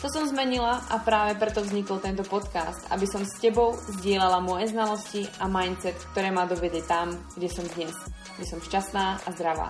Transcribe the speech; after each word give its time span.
To 0.00 0.08
som 0.08 0.24
zmenila 0.24 0.80
a 0.88 0.96
práve 0.96 1.36
preto 1.36 1.60
vznikol 1.60 2.00
tento 2.00 2.24
podcast, 2.24 2.88
aby 2.88 3.04
som 3.04 3.20
s 3.20 3.36
tebou 3.36 3.76
zdieľala 4.00 4.40
moje 4.40 4.72
znalosti 4.72 5.28
a 5.36 5.44
mindset, 5.44 5.92
ktoré 6.16 6.32
ma 6.32 6.48
dovedie 6.48 6.80
tam, 6.88 7.12
kde 7.36 7.52
som 7.52 7.68
dnes, 7.76 7.92
kde 8.40 8.46
som 8.48 8.64
šťastná 8.64 9.20
a 9.20 9.28
zdravá. 9.36 9.68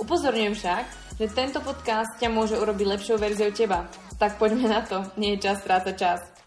Upozorňujem 0.00 0.56
však, 0.56 0.84
že 1.20 1.34
tento 1.36 1.60
podcast 1.60 2.16
ťa 2.16 2.32
môže 2.32 2.56
urobiť 2.56 2.96
lepšou 2.96 3.20
verziou 3.20 3.52
teba. 3.52 3.92
Tak 4.16 4.40
poďme 4.40 4.72
na 4.72 4.80
to, 4.88 5.04
nie 5.20 5.36
je 5.36 5.44
čas 5.44 5.60
strácať 5.60 5.94
čas. 6.00 6.37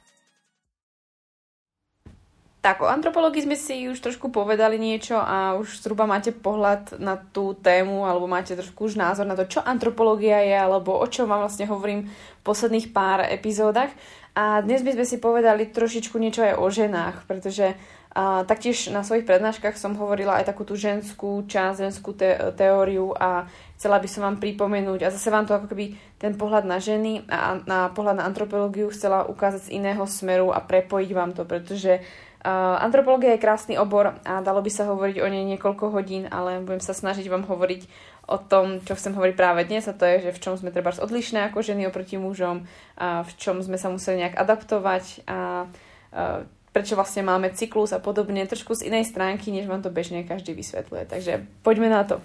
Tak 2.61 2.85
o 2.85 2.85
antropológii 2.85 3.49
sme 3.49 3.57
si 3.57 3.89
už 3.89 3.97
trošku 3.97 4.29
povedali 4.29 4.77
niečo 4.77 5.17
a 5.17 5.57
už 5.57 5.81
zhruba 5.81 6.05
máte 6.05 6.29
pohľad 6.29 7.01
na 7.01 7.17
tú 7.17 7.57
tému 7.57 8.05
alebo 8.05 8.29
máte 8.29 8.53
trošku 8.53 8.85
už 8.85 9.01
názor 9.01 9.25
na 9.25 9.33
to, 9.33 9.49
čo 9.49 9.65
antropológia 9.65 10.45
je 10.45 10.53
alebo 10.53 10.93
o 10.93 11.07
čom 11.09 11.25
vám 11.25 11.41
vlastne 11.41 11.65
hovorím 11.65 12.05
v 12.05 12.41
posledných 12.45 12.93
pár 12.93 13.25
epizódach. 13.25 13.89
A 14.37 14.61
dnes 14.61 14.85
by 14.85 14.93
sme 14.93 15.05
si 15.09 15.17
povedali 15.17 15.73
trošičku 15.73 16.21
niečo 16.21 16.45
aj 16.45 16.53
o 16.61 16.65
ženách, 16.69 17.25
pretože 17.25 17.73
a 18.11 18.43
taktiež 18.43 18.91
na 18.91 19.07
svojich 19.07 19.23
prednáškach 19.23 19.79
som 19.79 19.95
hovorila 19.95 20.43
aj 20.43 20.51
takú 20.51 20.67
tú 20.67 20.75
ženskú 20.75 21.47
časť, 21.47 21.87
ženskú 21.87 22.11
te- 22.11 22.51
teóriu 22.59 23.15
a 23.15 23.47
chcela 23.79 24.03
by 24.03 24.07
som 24.11 24.27
vám 24.27 24.35
pripomenúť 24.35 25.07
a 25.07 25.13
zase 25.15 25.31
vám 25.31 25.47
to 25.47 25.55
ako 25.55 25.71
keby 25.71 25.95
ten 26.19 26.35
pohľad 26.35 26.67
na 26.67 26.83
ženy 26.83 27.23
a 27.31 27.63
na 27.63 27.87
pohľad 27.87 28.19
na 28.19 28.27
antropológiu 28.27 28.91
chcela 28.91 29.23
ukázať 29.31 29.71
z 29.71 29.79
iného 29.79 30.03
smeru 30.03 30.51
a 30.51 30.59
prepojiť 30.59 31.11
vám 31.15 31.31
to, 31.31 31.47
pretože 31.47 32.03
antropológia 32.49 33.37
je 33.37 33.43
krásny 33.43 33.75
obor 33.77 34.17
a 34.25 34.41
dalo 34.41 34.65
by 34.65 34.71
sa 34.73 34.89
hovoriť 34.89 35.21
o 35.21 35.27
nej 35.29 35.45
niekoľko 35.45 35.93
hodín, 35.93 36.25
ale 36.25 36.57
budem 36.65 36.81
sa 36.81 36.97
snažiť 36.97 37.29
vám 37.29 37.45
hovoriť 37.45 37.85
o 38.25 38.37
tom, 38.41 38.81
čo 38.81 38.97
chcem 38.97 39.13
hovoriť 39.13 39.35
práve 39.37 39.61
dnes 39.69 39.85
a 39.85 39.93
to 39.93 40.09
je, 40.09 40.29
že 40.29 40.33
v 40.33 40.41
čom 40.41 40.53
sme 40.57 40.73
treba 40.73 40.89
odlišné 40.89 41.49
ako 41.49 41.61
ženy 41.61 41.85
oproti 41.85 42.17
mužom, 42.17 42.65
a 42.97 43.21
v 43.21 43.31
čom 43.37 43.61
sme 43.61 43.77
sa 43.77 43.93
museli 43.93 44.25
nejak 44.25 44.41
adaptovať 44.41 45.25
a 45.29 45.69
uh, 45.69 46.41
prečo 46.71 46.95
vlastne 46.95 47.21
máme 47.21 47.51
cyklus 47.53 47.91
a 47.91 47.99
podobne, 47.99 48.47
trošku 48.47 48.73
z 48.73 48.89
inej 48.89 49.11
stránky, 49.11 49.51
než 49.51 49.67
vám 49.67 49.83
to 49.83 49.93
bežne 49.93 50.23
každý 50.23 50.55
vysvetľuje. 50.55 51.03
Takže 51.11 51.33
poďme 51.61 51.91
na 51.91 52.07
to. 52.07 52.23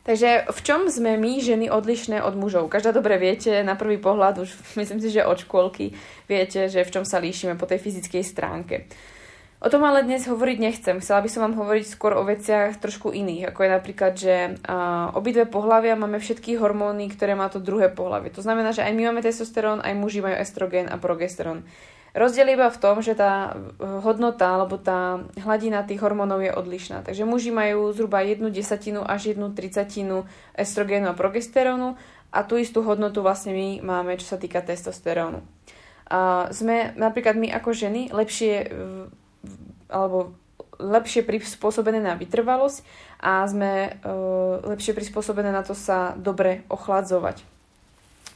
Takže 0.00 0.48
v 0.48 0.60
čom 0.64 0.88
sme 0.88 1.20
my, 1.20 1.44
ženy, 1.44 1.68
odlišné 1.68 2.24
od 2.24 2.32
mužov? 2.32 2.72
Každá 2.72 2.96
dobre 2.96 3.20
viete, 3.20 3.60
na 3.60 3.76
prvý 3.76 4.00
pohľad, 4.00 4.40
už 4.40 4.50
myslím 4.80 5.00
si, 5.00 5.12
že 5.12 5.28
od 5.28 5.40
škôlky 5.44 5.92
viete, 6.24 6.66
že 6.72 6.84
v 6.84 6.92
čom 6.92 7.04
sa 7.04 7.20
líšime 7.20 7.60
po 7.60 7.68
tej 7.68 7.84
fyzickej 7.84 8.24
stránke. 8.24 8.88
O 9.60 9.68
tom 9.68 9.84
ale 9.84 10.00
dnes 10.00 10.24
hovoriť 10.24 10.56
nechcem. 10.56 11.04
Chcela 11.04 11.20
by 11.20 11.28
som 11.28 11.44
vám 11.44 11.60
hovoriť 11.60 11.84
skôr 11.84 12.16
o 12.16 12.24
veciach 12.24 12.80
trošku 12.80 13.12
iných, 13.12 13.52
ako 13.52 13.60
je 13.60 13.70
napríklad, 13.76 14.12
že 14.16 14.56
uh, 14.56 15.12
obidve 15.12 15.44
pohľavia 15.44 16.00
máme 16.00 16.16
všetky 16.16 16.56
hormóny, 16.56 17.12
ktoré 17.12 17.36
má 17.36 17.52
to 17.52 17.60
druhé 17.60 17.92
pohľavie. 17.92 18.32
To 18.32 18.40
znamená, 18.40 18.72
že 18.72 18.80
aj 18.80 18.96
my 18.96 19.12
máme 19.12 19.20
testosterón, 19.20 19.84
aj 19.84 19.92
muži 20.00 20.24
majú 20.24 20.32
estrogen 20.40 20.88
a 20.88 20.96
progesterón. 20.96 21.68
Rozdiel 22.10 22.58
iba 22.58 22.66
v 22.66 22.80
tom, 22.82 22.98
že 23.06 23.14
tá 23.14 23.54
hodnota 23.78 24.58
alebo 24.58 24.82
tá 24.82 25.22
hladina 25.38 25.86
tých 25.86 26.02
hormónov 26.02 26.42
je 26.42 26.50
odlišná. 26.50 27.06
Takže 27.06 27.22
muži 27.22 27.54
majú 27.54 27.94
zhruba 27.94 28.26
jednu 28.26 28.50
desatinu 28.50 29.06
až 29.06 29.34
jednu 29.34 29.54
tricatinu 29.54 30.26
estrogénu 30.58 31.06
a 31.06 31.14
progesterónu 31.14 31.94
a 32.34 32.38
tú 32.42 32.58
istú 32.58 32.82
hodnotu 32.82 33.22
vlastne 33.22 33.54
my 33.54 33.68
máme, 33.82 34.18
čo 34.18 34.26
sa 34.26 34.38
týka 34.42 34.58
testosterónu. 34.58 35.38
A 36.10 36.50
sme 36.50 36.90
napríklad 36.98 37.38
my 37.38 37.54
ako 37.54 37.70
ženy 37.70 38.10
lepšie 38.10 38.66
alebo 39.86 40.34
lepšie 40.82 41.22
prispôsobené 41.22 42.02
na 42.02 42.18
vytrvalosť 42.18 42.82
a 43.22 43.44
sme 43.46 44.00
uh, 44.00 44.64
lepšie 44.64 44.96
prispôsobené 44.96 45.52
na 45.54 45.62
to 45.62 45.78
sa 45.78 46.18
dobre 46.18 46.66
ochladzovať. 46.72 47.46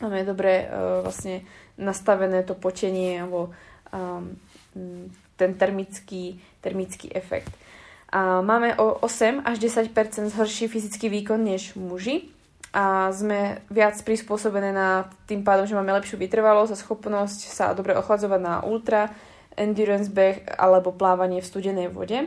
Máme 0.02 0.26
dobre 0.26 0.66
vlastne 1.06 1.46
nastavené 1.78 2.42
to 2.46 2.54
počenie 2.54 3.22
alebo 3.22 3.50
um, 3.90 4.34
ten 5.36 5.54
termický, 5.54 6.38
termický 6.62 7.10
efekt. 7.10 7.50
A 8.14 8.42
máme 8.46 8.78
o 8.78 9.02
8 9.02 9.42
až 9.42 9.58
10% 9.58 9.90
zhorší 10.30 10.70
fyzický 10.70 11.10
výkon 11.10 11.42
než 11.42 11.74
muži 11.74 12.30
a 12.74 13.10
sme 13.10 13.62
viac 13.70 13.98
prispôsobené 14.02 14.70
na 14.70 15.10
tým 15.26 15.42
pádom, 15.42 15.66
že 15.66 15.74
máme 15.74 15.94
lepšiu 15.94 16.18
vytrvalosť 16.18 16.74
a 16.74 16.80
schopnosť 16.80 17.40
sa 17.50 17.74
dobre 17.74 17.94
ochladzovať 17.94 18.40
na 18.42 18.54
ultra, 18.62 19.10
endurance 19.54 20.10
beh 20.10 20.58
alebo 20.58 20.94
plávanie 20.94 21.42
v 21.42 21.50
studenej 21.50 21.88
vode. 21.90 22.26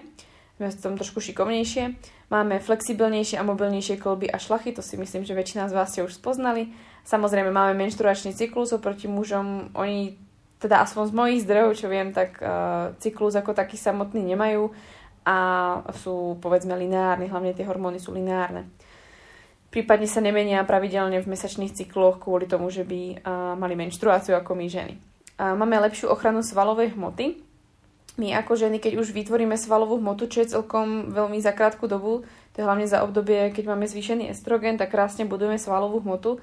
Sme 0.57 0.73
v 0.73 0.81
tom 0.81 0.97
trošku 0.97 1.21
šikovnejšie. 1.21 1.93
Máme 2.33 2.57
flexibilnejšie 2.57 3.37
a 3.37 3.45
mobilnejšie 3.45 4.01
kolby 4.01 4.25
a 4.25 4.41
šlachy, 4.41 4.73
to 4.73 4.81
si 4.81 4.97
myslím, 4.97 5.21
že 5.21 5.37
väčšina 5.37 5.69
z 5.69 5.77
vás 5.77 5.93
ste 5.93 6.01
už 6.01 6.17
spoznali. 6.17 6.73
Samozrejme 7.05 7.53
máme 7.53 7.77
menštruačný 7.77 8.33
cyklus 8.33 8.73
oproti 8.73 9.05
mužom, 9.05 9.69
oni 9.77 10.17
teda 10.57 10.81
aspoň 10.81 11.03
z 11.07 11.13
mojich 11.13 11.43
zdrojov, 11.45 11.71
čo 11.77 11.87
viem, 11.87 12.09
tak 12.09 12.41
uh, 12.41 12.97
cyklus 12.97 13.37
ako 13.37 13.53
taký 13.53 13.77
samotný 13.77 14.33
nemajú 14.33 14.73
a 15.29 15.37
sú 15.93 16.41
povedzme 16.41 16.73
lineárne, 16.73 17.29
hlavne 17.29 17.53
tie 17.53 17.61
hormóny 17.61 18.01
sú 18.01 18.17
lineárne. 18.17 18.65
Prípadne 19.69 20.09
sa 20.09 20.25
nemenia 20.25 20.65
pravidelne 20.65 21.21
v 21.21 21.29
mesačných 21.29 21.77
cykloch 21.77 22.17
kvôli 22.17 22.49
tomu, 22.49 22.73
že 22.73 22.81
by 22.81 23.21
uh, 23.21 23.53
mali 23.53 23.77
menštruáciu 23.77 24.33
ako 24.33 24.57
my 24.57 24.65
ženy. 24.65 24.97
Uh, 25.37 25.53
máme 25.53 25.77
lepšiu 25.85 26.09
ochranu 26.09 26.41
svalovej 26.41 26.97
hmoty. 26.97 27.45
My 28.17 28.33
ako 28.33 28.57
ženy, 28.57 28.81
keď 28.81 28.97
už 28.97 29.13
vytvoríme 29.13 29.53
svalovú 29.53 30.01
hmotu, 30.01 30.25
čo 30.25 30.41
je 30.41 30.51
celkom 30.57 31.13
veľmi 31.13 31.37
za 31.37 31.53
krátku 31.53 31.85
dobu, 31.85 32.25
to 32.53 32.55
je 32.61 32.65
hlavne 32.65 32.89
za 32.89 33.05
obdobie, 33.05 33.53
keď 33.53 33.77
máme 33.77 33.85
zvýšený 33.85 34.33
estrogen, 34.33 34.81
tak 34.81 34.89
krásne 34.89 35.29
budujeme 35.29 35.61
svalovú 35.61 36.01
hmotu 36.01 36.41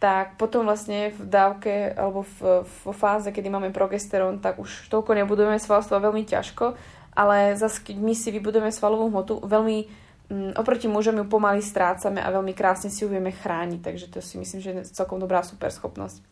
tak 0.00 0.40
potom 0.40 0.64
vlastne 0.64 1.12
v 1.12 1.22
dávke 1.28 1.92
alebo 1.92 2.24
v, 2.24 2.64
v 2.64 2.84
fáze, 2.96 3.28
kedy 3.28 3.52
máme 3.52 3.68
progesterón, 3.68 4.40
tak 4.40 4.56
už 4.56 4.88
toľko 4.88 5.12
nebudujeme 5.12 5.60
svalstvo 5.60 6.00
veľmi 6.00 6.24
ťažko, 6.24 6.72
ale 7.12 7.52
zase 7.60 7.84
keď 7.84 8.00
my 8.00 8.16
si 8.16 8.32
vybudujeme 8.32 8.72
svalovú 8.72 9.12
hmotu, 9.12 9.44
veľmi 9.44 9.78
mm, 10.32 10.50
oproti 10.56 10.88
mužom 10.88 11.20
ju 11.20 11.28
pomaly 11.28 11.60
strácame 11.60 12.24
a 12.24 12.32
veľmi 12.32 12.56
krásne 12.56 12.88
si 12.88 13.04
ju 13.04 13.12
vieme 13.12 13.28
chrániť, 13.28 13.80
takže 13.84 14.08
to 14.08 14.24
si 14.24 14.40
myslím, 14.40 14.60
že 14.64 14.70
je 14.72 14.96
celkom 14.96 15.20
dobrá 15.20 15.44
super 15.44 15.68
schopnosť. 15.68 16.24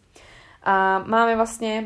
A 0.69 1.01
máme 1.01 1.33
vlastne 1.33 1.73
e, 1.81 1.85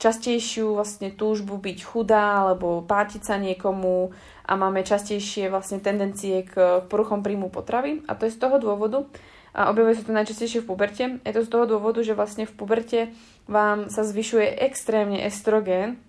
častejšiu 0.00 0.80
vlastne 0.80 1.12
túžbu 1.12 1.60
byť 1.60 1.78
chudá 1.84 2.48
alebo 2.48 2.80
pátiť 2.80 3.20
sa 3.20 3.36
niekomu 3.36 4.16
a 4.48 4.52
máme 4.56 4.80
častejšie 4.80 5.52
vlastne 5.52 5.76
tendencie 5.76 6.48
k 6.48 6.80
poruchom 6.88 7.20
príjmu 7.20 7.52
potravy 7.52 8.00
a 8.08 8.16
to 8.16 8.24
je 8.24 8.32
z 8.32 8.40
toho 8.40 8.56
dôvodu, 8.56 9.04
a 9.52 9.68
objavuje 9.68 10.00
sa 10.00 10.08
to 10.08 10.16
najčastejšie 10.16 10.64
v 10.64 10.68
puberte. 10.72 11.04
Je 11.28 11.32
to 11.36 11.44
z 11.44 11.52
toho 11.52 11.68
dôvodu, 11.68 12.00
že 12.00 12.16
vlastne 12.16 12.48
v 12.48 12.56
puberte 12.56 13.12
vám 13.44 13.92
sa 13.92 14.00
zvyšuje 14.00 14.64
extrémne 14.64 15.20
estrogén 15.28 16.00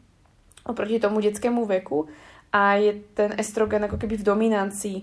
oproti 0.64 1.04
tomu 1.04 1.20
detskému 1.20 1.68
veku 1.68 2.08
a 2.56 2.80
je 2.80 3.04
ten 3.12 3.36
estrogen 3.36 3.84
ako 3.84 4.00
keby 4.00 4.16
v 4.16 4.28
dominancii 4.28 4.98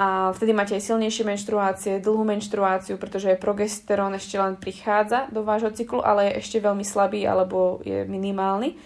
a 0.00 0.32
vtedy 0.32 0.56
máte 0.56 0.72
aj 0.72 0.88
silnejšie 0.88 1.28
menštruácie, 1.28 2.00
dlhú 2.00 2.24
menštruáciu, 2.24 2.96
pretože 2.96 3.36
progesterón 3.36 4.16
ešte 4.16 4.40
len 4.40 4.56
prichádza 4.56 5.28
do 5.28 5.44
vášho 5.44 5.76
cyklu, 5.76 6.00
ale 6.00 6.32
je 6.32 6.40
ešte 6.40 6.56
veľmi 6.56 6.80
slabý 6.80 7.28
alebo 7.28 7.84
je 7.84 8.08
minimálny. 8.08 8.80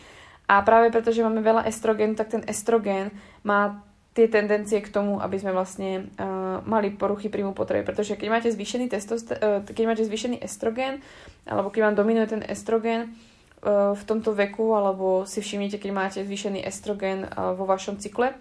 A 0.51 0.59
práve 0.67 0.91
preto, 0.91 1.15
že 1.15 1.23
máme 1.23 1.39
veľa 1.39 1.71
estrogénu, 1.71 2.19
tak 2.19 2.35
ten 2.35 2.43
estrogén 2.51 3.15
má 3.47 3.87
tie 4.11 4.27
tendencie 4.27 4.83
k 4.83 4.91
tomu, 4.91 5.23
aby 5.23 5.39
sme 5.39 5.55
vlastne 5.55 6.11
uh, 6.19 6.59
mali 6.67 6.91
poruchy 6.91 7.31
príjmu 7.31 7.55
potreby. 7.55 7.87
Pretože 7.87 8.19
keď 8.19 8.29
máte 8.31 8.49
zvýšený, 8.51 8.91
testoster- 8.91 9.39
uh, 9.39 9.63
keď 9.63 9.85
máte 9.87 10.03
zvýšený 10.03 10.43
estrogen, 10.43 10.99
alebo 11.47 11.71
keď 11.71 11.91
vám 11.91 11.99
dominuje 11.99 12.27
ten 12.27 12.43
estrogen 12.43 13.15
uh, 13.63 13.95
v 13.95 14.03
tomto 14.03 14.35
veku, 14.35 14.75
alebo 14.75 15.31
si 15.31 15.39
všimnete, 15.39 15.79
keď 15.79 15.91
máte 15.95 16.19
zvýšený 16.27 16.67
estrogen 16.67 17.23
uh, 17.23 17.55
vo 17.55 17.71
vašom 17.71 18.03
cykle, 18.03 18.35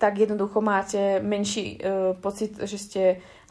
tak 0.00 0.16
jednoducho 0.16 0.64
máte 0.64 1.20
menší 1.20 1.76
uh, 1.76 2.16
pocit, 2.16 2.56
že 2.64 2.78
ste 2.80 3.02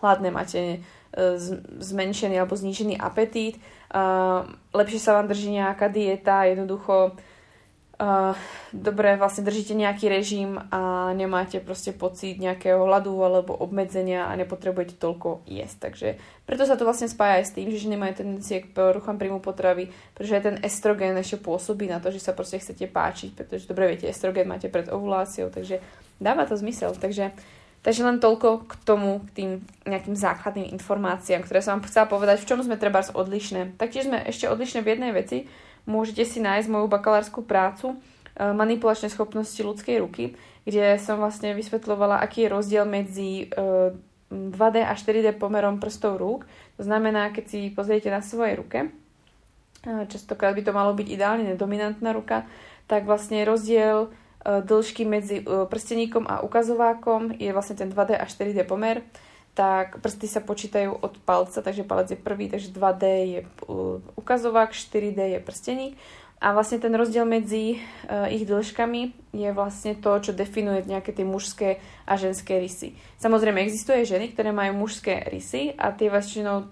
hladné, 0.02 0.34
máte 0.34 0.82
uh, 0.82 1.38
zmenšený 1.78 2.42
alebo 2.42 2.58
znížený 2.58 2.98
apetít, 2.98 3.62
uh, 3.94 4.50
lepšie 4.74 4.98
sa 4.98 5.22
vám 5.22 5.30
drží 5.30 5.54
nejaká 5.54 5.94
dieta, 5.94 6.50
jednoducho 6.50 7.14
uh, 7.14 8.34
dobre 8.72 9.20
vlastne 9.20 9.44
držíte 9.44 9.76
nejaký 9.76 10.08
režim 10.08 10.56
a 10.72 11.12
nemáte 11.12 11.60
proste 11.60 11.92
pocit 11.92 12.40
nejakého 12.40 12.80
hladu 12.88 13.12
alebo 13.20 13.52
obmedzenia 13.52 14.32
a 14.32 14.40
nepotrebujete 14.40 14.96
toľko 14.96 15.44
jesť. 15.44 15.78
Takže 15.92 16.08
preto 16.48 16.64
sa 16.64 16.80
to 16.80 16.88
vlastne 16.88 17.12
spája 17.12 17.44
aj 17.44 17.46
s 17.52 17.56
tým, 17.56 17.68
že 17.68 17.84
ženy 17.84 18.00
majú 18.00 18.14
tendencie 18.16 18.64
k 18.64 18.72
poruchám 18.72 19.20
príjmu 19.20 19.44
potravy, 19.44 19.92
pretože 20.16 20.36
aj 20.40 20.44
ten 20.48 20.58
estrogen 20.64 21.20
ešte 21.20 21.44
pôsobí 21.44 21.92
na 21.92 22.00
to, 22.00 22.10
že 22.10 22.24
sa 22.24 22.32
proste 22.32 22.64
chcete 22.64 22.88
páčiť, 22.88 23.36
pretože 23.36 23.68
dobre 23.68 23.92
viete, 23.92 24.08
estrogen 24.08 24.48
máte 24.48 24.72
pred 24.72 24.88
ovuláciou, 24.88 25.52
takže 25.52 25.84
dáva 26.20 26.46
to 26.46 26.56
zmysel. 26.60 26.94
Takže 26.96 27.32
Takže 27.80 28.04
len 28.04 28.20
toľko 28.20 28.68
k 28.68 28.74
tomu, 28.84 29.24
k 29.32 29.40
tým 29.40 29.50
nejakým 29.88 30.12
základným 30.12 30.68
informáciám, 30.76 31.48
ktoré 31.48 31.64
som 31.64 31.80
vám 31.80 31.88
chcela 31.88 32.12
povedať, 32.12 32.44
v 32.44 32.48
čom 32.52 32.60
sme 32.60 32.76
treba 32.76 33.00
odlišné. 33.00 33.80
Taktiež 33.80 34.12
sme 34.12 34.20
ešte 34.28 34.52
odlišné 34.52 34.84
v 34.84 34.92
jednej 34.92 35.12
veci, 35.16 35.48
môžete 35.88 36.28
si 36.28 36.44
nájsť 36.44 36.68
moju 36.68 36.92
bakalárskú 36.92 37.48
prácu 37.48 37.96
eh, 37.96 38.52
manipulačné 38.52 39.08
schopnosti 39.08 39.60
ľudskej 39.64 39.96
ruky, 40.04 40.36
kde 40.68 41.00
som 41.00 41.24
vlastne 41.24 41.56
vysvetľovala, 41.56 42.20
aký 42.20 42.46
je 42.46 42.50
rozdiel 42.52 42.84
medzi 42.84 43.48
2D 44.28 44.76
eh, 44.76 44.86
a 44.86 44.92
4D 44.92 45.40
pomerom 45.40 45.80
prstov 45.80 46.20
rúk. 46.20 46.44
To 46.76 46.84
znamená, 46.84 47.32
keď 47.32 47.46
si 47.48 47.60
pozriete 47.72 48.12
na 48.12 48.20
svojej 48.20 48.60
ruke, 48.60 48.92
eh, 48.92 50.04
častokrát 50.12 50.52
by 50.52 50.68
to 50.68 50.76
malo 50.76 50.92
byť 50.92 51.08
ideálne 51.08 51.56
dominantná 51.56 52.12
ruka, 52.12 52.44
tak 52.92 53.08
vlastne 53.08 53.48
rozdiel 53.48 54.12
dĺžky 54.46 55.04
medzi 55.04 55.44
prsteníkom 55.44 56.24
a 56.24 56.40
ukazovákom 56.40 57.36
je 57.36 57.52
vlastne 57.52 57.76
ten 57.76 57.92
2D 57.92 58.16
a 58.16 58.24
4D 58.24 58.64
pomer 58.64 59.04
tak 59.60 60.00
prsty 60.00 60.32
sa 60.32 60.40
počítajú 60.40 61.04
od 61.04 61.20
palca, 61.28 61.60
takže 61.60 61.84
palec 61.84 62.16
je 62.16 62.20
prvý, 62.20 62.48
takže 62.48 62.72
2D 62.72 63.04
je 63.28 63.40
uh, 63.44 64.00
ukazovák, 64.16 64.72
4D 64.72 65.36
je 65.36 65.40
prsteník. 65.44 65.94
A 66.40 66.56
vlastne 66.56 66.80
ten 66.80 66.96
rozdiel 66.96 67.28
medzi 67.28 67.76
uh, 67.76 68.32
ich 68.32 68.48
dĺžkami 68.48 69.36
je 69.36 69.50
vlastne 69.52 70.00
to, 70.00 70.16
čo 70.24 70.32
definuje 70.32 70.88
nejaké 70.88 71.12
tie 71.12 71.28
mužské 71.28 71.84
a 72.08 72.16
ženské 72.16 72.64
rysy. 72.64 72.96
Samozrejme, 73.20 73.60
existuje 73.60 74.08
ženy, 74.08 74.32
ktoré 74.32 74.56
majú 74.56 74.88
mužské 74.88 75.28
rysy 75.28 75.76
a 75.76 75.92
tie 75.92 76.08
väčšinou 76.08 76.56
uh, 76.56 76.68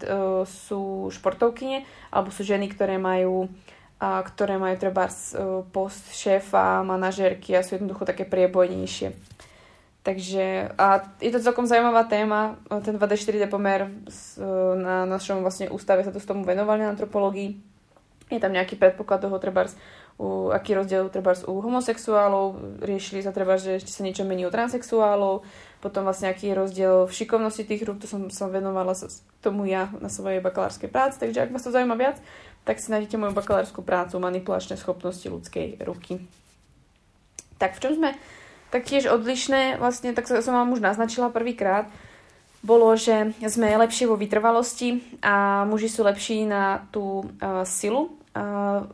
sú 0.47 1.11
športovkyne 1.11 1.83
alebo 2.07 2.31
sú 2.31 2.47
ženy, 2.47 2.71
ktoré 2.71 2.95
majú 2.95 3.51
a 3.97 4.21
ktoré 4.21 4.61
majú 4.61 4.77
treba 4.77 5.09
uh, 5.09 5.65
post 5.73 6.13
šéfa, 6.13 6.85
manažérky 6.85 7.57
a 7.57 7.65
sú 7.65 7.77
jednoducho 7.77 8.05
také 8.05 8.25
priebojnejšie. 8.29 9.13
Takže 10.07 10.71
a 10.79 11.03
je 11.19 11.31
to 11.35 11.43
celkom 11.43 11.67
zaujímavá 11.67 12.07
téma, 12.07 12.55
ten 12.79 12.95
2D 12.95 13.19
4D 13.19 13.43
pomer 13.51 13.91
na 14.79 15.03
našom 15.03 15.43
vlastne 15.43 15.67
ústave 15.67 15.99
sa 15.99 16.15
to 16.15 16.23
s 16.23 16.23
tomu 16.23 16.47
venovali 16.47 16.79
na 16.79 16.95
antropológii. 16.95 17.59
Je 18.31 18.39
tam 18.39 18.55
nejaký 18.55 18.79
predpoklad 18.79 19.19
toho 19.19 19.35
trebárs, 19.35 19.75
u, 20.17 20.49
aký 20.49 20.73
rozdiel 20.73 21.13
trebárs 21.13 21.45
u 21.45 21.61
homosexuálov, 21.61 22.81
riešili 22.81 23.21
sa 23.21 23.29
treba, 23.29 23.61
že 23.61 23.77
ešte 23.77 23.93
sa 23.93 24.01
niečo 24.01 24.25
mení 24.25 24.49
u 24.49 24.51
transexuálov, 24.51 25.45
potom 25.77 26.09
vlastne 26.09 26.33
aký 26.33 26.49
je 26.49 26.57
rozdiel 26.57 26.95
v 27.05 27.13
šikovnosti 27.13 27.61
tých 27.61 27.85
rúk, 27.85 28.01
to 28.01 28.09
som, 28.09 28.33
som 28.33 28.49
venovala 28.49 28.97
sa 28.97 29.05
tomu 29.45 29.69
ja 29.69 29.93
na 30.01 30.09
svojej 30.09 30.41
bakalárskej 30.41 30.89
práci, 30.89 31.21
takže 31.21 31.45
ak 31.45 31.53
vás 31.53 31.61
to 31.61 31.69
zaujíma 31.69 31.93
viac, 31.93 32.17
tak 32.65 32.81
si 32.81 32.89
nájdete 32.89 33.15
moju 33.21 33.37
bakalárskú 33.37 33.85
prácu 33.85 34.17
Manipulačné 34.17 34.75
schopnosti 34.75 35.29
ľudskej 35.29 35.85
ruky. 35.85 36.19
Tak 37.61 37.77
v 37.77 37.81
čom 37.85 37.93
sme 38.01 38.09
taktiež 38.73 39.07
odlišné, 39.07 39.77
vlastne, 39.77 40.11
tak 40.17 40.25
som 40.25 40.53
vám 40.53 40.73
už 40.73 40.81
naznačila 40.81 41.29
prvýkrát, 41.29 41.87
bolo, 42.65 42.89
že 42.97 43.37
sme 43.45 43.69
lepšie 43.69 44.09
vo 44.09 44.17
vytrvalosti 44.17 45.21
a 45.21 45.63
muži 45.69 45.87
sú 45.93 46.01
lepší 46.03 46.49
na 46.49 46.89
tú 46.89 47.21
uh, 47.23 47.61
silu. 47.63 48.17
Uh, 48.33 48.89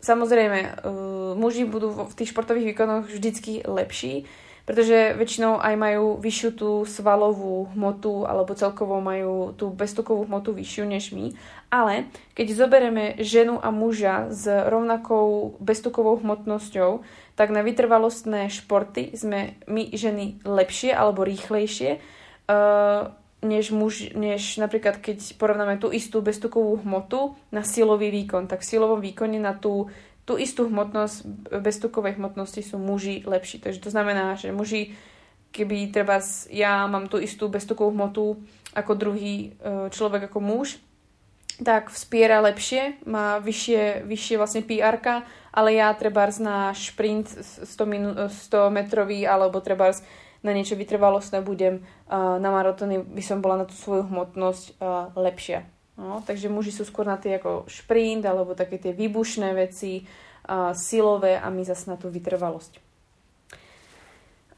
samozrejme, 0.00 0.58
uh, 0.84 1.32
muži 1.36 1.68
budú 1.68 1.92
v 1.92 2.16
tých 2.16 2.32
športových 2.32 2.74
výkonoch 2.74 3.06
vždycky 3.08 3.64
lepší, 3.64 4.24
pretože 4.64 5.18
väčšinou 5.18 5.58
aj 5.58 5.74
majú 5.74 6.16
vyššiu 6.22 6.50
tú 6.54 6.70
svalovú 6.86 7.74
hmotu 7.74 8.22
alebo 8.22 8.54
celkovo 8.54 9.02
majú 9.02 9.50
tú 9.58 9.66
beztukovú 9.72 10.30
hmotu 10.30 10.54
vyššiu 10.54 10.84
než 10.86 11.10
my. 11.10 11.34
Ale 11.74 12.06
keď 12.38 12.46
zoberieme 12.54 13.04
ženu 13.18 13.58
a 13.58 13.74
muža 13.74 14.30
s 14.30 14.46
rovnakou 14.46 15.58
beztukovou 15.58 16.22
hmotnosťou, 16.22 17.02
tak 17.34 17.50
na 17.50 17.66
vytrvalostné 17.66 18.46
športy 18.52 19.16
sme 19.16 19.58
my 19.66 19.90
ženy 19.90 20.38
lepšie 20.46 20.94
alebo 20.94 21.26
rýchlejšie, 21.26 21.98
uh, 21.98 23.10
než, 23.40 23.72
muž, 23.72 24.12
než 24.12 24.60
napríklad 24.60 25.00
keď 25.00 25.40
porovnáme 25.40 25.80
tú 25.80 25.88
istú 25.88 26.20
beztukovú 26.20 26.80
hmotu 26.84 27.36
na 27.48 27.64
silový 27.64 28.12
výkon. 28.12 28.46
Tak 28.46 28.60
v 28.60 28.68
silovom 28.68 29.00
výkone 29.00 29.40
na 29.40 29.56
tú, 29.56 29.88
tú 30.28 30.36
istú 30.36 30.68
hmotnosť, 30.68 31.48
beztukovej 31.60 32.20
hmotnosti 32.20 32.60
sú 32.60 32.76
muži 32.76 33.24
lepší. 33.24 33.60
Takže 33.64 33.80
to 33.80 33.90
znamená, 33.90 34.36
že 34.36 34.52
muži, 34.52 34.92
keby 35.56 35.88
treba 35.88 36.20
ja 36.52 36.84
mám 36.84 37.08
tú 37.08 37.16
istú 37.16 37.48
beztukovú 37.48 37.96
hmotu 37.96 38.38
ako 38.76 38.92
druhý 38.94 39.56
uh, 39.58 39.88
človek 39.90 40.30
ako 40.30 40.38
muž, 40.38 40.78
tak 41.60 41.92
vspiera 41.92 42.40
lepšie, 42.40 43.04
má 43.04 43.36
vyššie, 43.42 44.08
vyššie 44.08 44.36
vlastne 44.40 44.62
pr 44.64 44.96
ale 45.50 45.76
ja 45.76 45.92
treba 45.92 46.24
na 46.38 46.70
šprint 46.72 47.26
100, 47.66 47.66
minu, 47.84 48.10
100 48.30 48.70
metrový 48.70 49.26
alebo 49.26 49.58
treba 49.60 49.92
na 50.40 50.56
niečo 50.56 50.76
vytrvalostné 50.76 51.44
budem, 51.44 51.84
na 52.12 52.48
maratóny 52.50 53.04
by 53.04 53.22
som 53.22 53.44
bola 53.44 53.62
na 53.62 53.66
tú 53.68 53.76
svoju 53.76 54.08
hmotnosť 54.08 54.80
lepšia. 55.14 55.68
No, 56.00 56.24
takže 56.24 56.48
muži 56.48 56.72
sú 56.72 56.88
skôr 56.88 57.04
na 57.04 57.20
tie 57.20 57.36
ako 57.36 57.68
šprint 57.68 58.24
alebo 58.24 58.56
také 58.56 58.80
tie 58.80 58.96
výbušné 58.96 59.52
veci, 59.52 60.08
silové 60.72 61.36
a 61.36 61.52
my 61.52 61.62
zase 61.62 61.92
na 61.92 62.00
tú 62.00 62.08
vytrvalosť. 62.08 62.89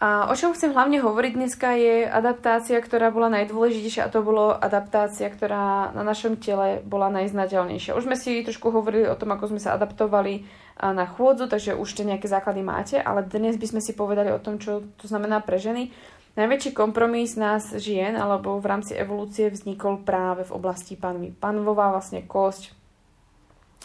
A 0.03 0.27
o 0.27 0.35
čom 0.35 0.51
chcem 0.51 0.75
hlavne 0.75 0.99
hovoriť 0.99 1.33
dneska 1.39 1.79
je 1.79 2.03
adaptácia, 2.11 2.75
ktorá 2.83 3.15
bola 3.15 3.31
najdôležitejšia 3.39 4.03
a 4.03 4.11
to 4.11 4.27
bolo 4.27 4.51
adaptácia, 4.51 5.31
ktorá 5.31 5.95
na 5.95 6.03
našom 6.03 6.43
tele 6.43 6.83
bola 6.83 7.07
najznateľnejšia. 7.15 7.95
Už 7.95 8.11
sme 8.11 8.19
si 8.19 8.43
trošku 8.43 8.75
hovorili 8.75 9.07
o 9.07 9.15
tom, 9.15 9.31
ako 9.31 9.55
sme 9.55 9.63
sa 9.63 9.79
adaptovali 9.79 10.43
na 10.83 11.07
chôdzu, 11.07 11.47
takže 11.47 11.79
už 11.79 11.87
tie 11.95 12.03
nejaké 12.03 12.27
základy 12.27 12.67
máte, 12.67 12.99
ale 12.99 13.23
dnes 13.23 13.55
by 13.55 13.79
sme 13.79 13.79
si 13.79 13.95
povedali 13.95 14.35
o 14.35 14.43
tom, 14.43 14.59
čo 14.59 14.83
to 14.99 15.07
znamená 15.07 15.39
pre 15.39 15.63
ženy. 15.63 15.95
Najväčší 16.35 16.75
kompromis 16.75 17.39
nás 17.39 17.71
žien 17.79 18.19
alebo 18.19 18.59
v 18.59 18.67
rámci 18.67 18.99
evolúcie 18.99 19.55
vznikol 19.55 20.03
práve 20.03 20.43
v 20.43 20.55
oblasti 20.59 20.99
panvy. 20.99 21.31
Panvová 21.31 21.95
vlastne 21.95 22.27
kosť 22.27 22.75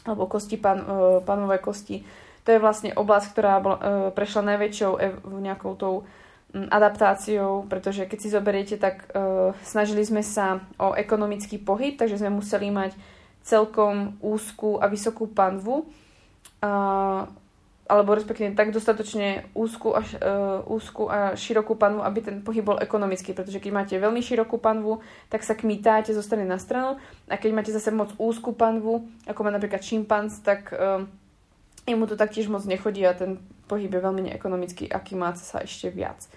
alebo 0.09 0.25
kosti 0.25 0.57
pan, 0.57 0.79
e, 0.81 0.85
panvové 1.21 1.61
kosti 1.61 2.01
to 2.47 2.55
je 2.55 2.63
vlastne 2.63 2.95
oblasť, 2.95 3.27
ktorá 3.35 3.59
e, 3.59 3.65
prešla 4.15 4.55
najväčšou 4.55 4.91
nejakou 5.43 5.75
tou 5.75 5.95
adaptáciou, 6.55 7.67
pretože 7.67 8.07
keď 8.07 8.19
si 8.23 8.31
zoberiete, 8.31 8.75
tak 8.79 9.11
e, 9.11 9.51
snažili 9.67 10.07
sme 10.07 10.23
sa 10.23 10.63
o 10.79 10.95
ekonomický 10.95 11.59
pohyb, 11.59 11.99
takže 11.99 12.23
sme 12.23 12.31
museli 12.31 12.71
mať 12.71 12.95
celkom 13.43 14.15
úzkú 14.23 14.79
a 14.79 14.87
vysokú 14.87 15.27
panvu, 15.27 15.87
alebo 17.87 18.11
respektíve 18.11 18.51
tak 18.53 18.75
dostatočne 18.75 19.47
úzku 19.55 19.95
a, 19.95 20.03
uh, 20.03 20.59
úzku 20.67 21.07
a 21.07 21.39
širokú 21.39 21.79
panvu, 21.79 22.03
aby 22.03 22.19
ten 22.19 22.37
pohyb 22.43 22.67
bol 22.67 22.77
ekonomický, 22.83 23.31
pretože 23.31 23.63
keď 23.63 23.71
máte 23.71 23.95
veľmi 23.95 24.19
širokú 24.19 24.59
panvu, 24.59 24.99
tak 25.31 25.47
sa 25.47 25.55
kmítáte 25.55 26.11
zo 26.11 26.19
strany 26.19 26.43
na 26.43 26.59
stranu 26.59 26.99
a 27.31 27.39
keď 27.39 27.51
máte 27.55 27.71
zase 27.71 27.95
moc 27.95 28.11
úzkú 28.19 28.51
panvu, 28.51 29.07
ako 29.23 29.39
má 29.47 29.51
napríklad 29.55 29.79
šimpanz, 29.79 30.43
tak 30.43 30.75
jemu 31.87 32.05
to 32.05 32.19
taktiež 32.19 32.51
moc 32.51 32.67
nechodí 32.67 33.07
a 33.07 33.15
ten 33.15 33.39
pohyb 33.71 33.87
je 33.87 34.03
veľmi 34.03 34.21
neekonomický, 34.31 34.91
aký 34.91 35.15
má 35.15 35.31
sa 35.39 35.63
ešte 35.63 35.87
viac. 35.87 36.27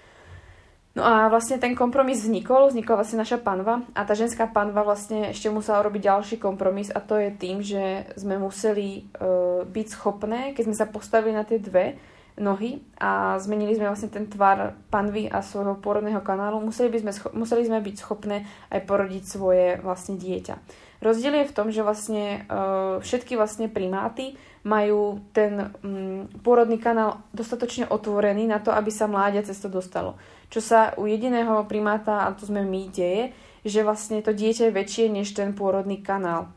No 0.91 1.07
a 1.07 1.31
vlastne 1.31 1.55
ten 1.55 1.71
kompromis 1.71 2.19
vznikol, 2.19 2.67
vznikla 2.67 2.99
vlastne 2.99 3.23
naša 3.23 3.39
panva 3.39 3.87
a 3.95 4.03
tá 4.03 4.11
ženská 4.11 4.51
panva 4.51 4.83
vlastne 4.83 5.31
ešte 5.31 5.47
musela 5.47 5.79
robiť 5.87 6.03
ďalší 6.03 6.35
kompromis 6.35 6.91
a 6.91 6.99
to 6.99 7.15
je 7.15 7.31
tým, 7.31 7.63
že 7.63 8.11
sme 8.19 8.35
museli 8.35 9.07
uh, 9.15 9.63
byť 9.63 9.87
schopné, 9.87 10.51
keď 10.51 10.63
sme 10.67 10.75
sa 10.75 10.91
postavili 10.91 11.31
na 11.31 11.47
tie 11.47 11.63
dve 11.63 11.95
nohy 12.35 12.83
a 12.99 13.39
zmenili 13.39 13.71
sme 13.71 13.87
vlastne 13.87 14.11
ten 14.11 14.27
tvar 14.27 14.75
panvy 14.91 15.31
a 15.31 15.39
svojho 15.39 15.79
porodného 15.79 16.19
kanálu, 16.19 16.59
museli, 16.59 16.91
by 16.91 17.07
sme, 17.07 17.11
museli 17.39 17.63
sme 17.71 17.79
byť 17.79 17.95
schopné 17.95 18.43
aj 18.67 18.83
porodiť 18.83 19.23
svoje 19.23 19.79
vlastne 19.79 20.19
dieťa. 20.19 20.55
Rozdiel 21.01 21.33
je 21.41 21.49
v 21.49 21.55
tom, 21.57 21.73
že 21.73 21.81
vlastne 21.81 22.45
uh, 22.45 23.01
všetky 23.01 23.33
vlastne 23.33 23.65
primáty 23.65 24.37
majú 24.61 25.17
ten 25.33 25.73
um, 25.81 26.29
pôrodný 26.45 26.77
kanál 26.77 27.25
dostatočne 27.33 27.89
otvorený 27.89 28.45
na 28.45 28.61
to, 28.61 28.69
aby 28.69 28.93
sa 28.93 29.09
mláďa 29.09 29.49
cez 29.49 29.57
to 29.57 29.65
dostalo. 29.65 30.21
Čo 30.53 30.61
sa 30.61 30.79
u 31.01 31.09
jediného 31.09 31.65
primáta, 31.65 32.29
a 32.29 32.37
to 32.37 32.45
sme 32.45 32.61
my, 32.61 32.93
deje, 32.93 33.33
že 33.65 33.81
vlastne 33.81 34.21
to 34.21 34.29
dieťa 34.29 34.69
je 34.69 34.77
väčšie 34.77 35.05
než 35.09 35.33
ten 35.33 35.57
pôrodný 35.57 36.05
kanál 36.05 36.53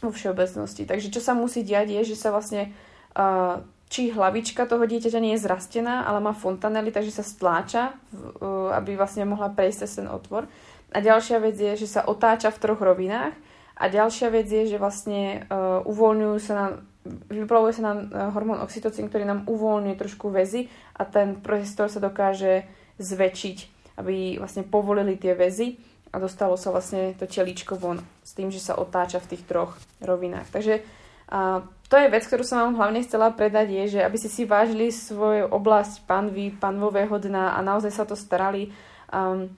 vo 0.00 0.08
všeobecnosti. 0.08 0.88
Takže 0.88 1.12
čo 1.12 1.20
sa 1.20 1.36
musí 1.36 1.60
diať 1.60 2.00
je, 2.00 2.12
že 2.12 2.16
sa 2.16 2.32
vlastne 2.32 2.72
uh, 3.12 3.60
či 3.92 4.08
hlavička 4.08 4.64
toho 4.64 4.88
dieťaťa 4.88 5.20
nie 5.20 5.36
je 5.36 5.44
zrastená, 5.44 6.08
ale 6.08 6.24
má 6.24 6.32
fontanely, 6.32 6.88
takže 6.88 7.20
sa 7.20 7.24
stláča, 7.28 7.92
uh, 7.92 8.72
aby 8.72 8.96
vlastne 8.96 9.28
mohla 9.28 9.52
prejsť 9.52 9.84
cez 9.84 10.00
ten 10.00 10.08
otvor. 10.08 10.48
A 10.96 11.04
ďalšia 11.04 11.44
vec 11.44 11.60
je, 11.60 11.84
že 11.84 11.92
sa 11.92 12.08
otáča 12.08 12.48
v 12.48 12.60
troch 12.64 12.80
rovinách. 12.80 13.36
A 13.76 13.92
ďalšia 13.92 14.32
vec 14.32 14.48
je, 14.48 14.72
že 14.72 14.80
vlastne 14.80 15.44
uh, 15.46 15.84
uvoľňujú 15.84 16.36
sa 16.40 16.54
na 16.56 16.66
vyplavuje 17.06 17.78
sa 17.78 17.86
nám 17.86 18.10
hormón 18.34 18.58
oxytocín, 18.58 19.06
ktorý 19.06 19.22
nám 19.22 19.46
uvoľňuje 19.46 19.94
trošku 19.94 20.26
väzy 20.26 20.66
a 20.98 21.06
ten 21.06 21.38
priestor 21.38 21.86
sa 21.86 22.02
dokáže 22.02 22.66
zväčšiť, 22.98 23.56
aby 24.02 24.42
vlastne 24.42 24.66
povolili 24.66 25.14
tie 25.14 25.38
väzy 25.38 25.78
a 26.10 26.18
dostalo 26.18 26.58
sa 26.58 26.74
vlastne 26.74 27.14
to 27.14 27.30
telíčko 27.30 27.78
von 27.78 28.02
s 28.26 28.34
tým, 28.34 28.50
že 28.50 28.58
sa 28.58 28.74
otáča 28.74 29.22
v 29.22 29.36
tých 29.36 29.46
troch 29.46 29.78
rovinách. 30.02 30.50
Takže 30.50 30.82
a 31.26 31.66
to 31.90 31.98
je 31.98 32.10
vec, 32.10 32.22
ktorú 32.22 32.46
som 32.46 32.62
vám 32.62 32.78
hlavne 32.78 33.02
chcela 33.02 33.34
predať, 33.34 33.66
je, 33.70 33.98
že 33.98 34.00
aby 34.06 34.14
ste 34.14 34.30
si 34.30 34.42
vážili 34.46 34.94
svoju 34.94 35.50
oblasť 35.50 36.06
panvy, 36.06 36.54
panvového 36.54 37.18
dna 37.18 37.58
a 37.58 37.58
naozaj 37.66 37.90
sa 37.90 38.06
to 38.06 38.14
starali. 38.14 38.70
Um, 39.10 39.50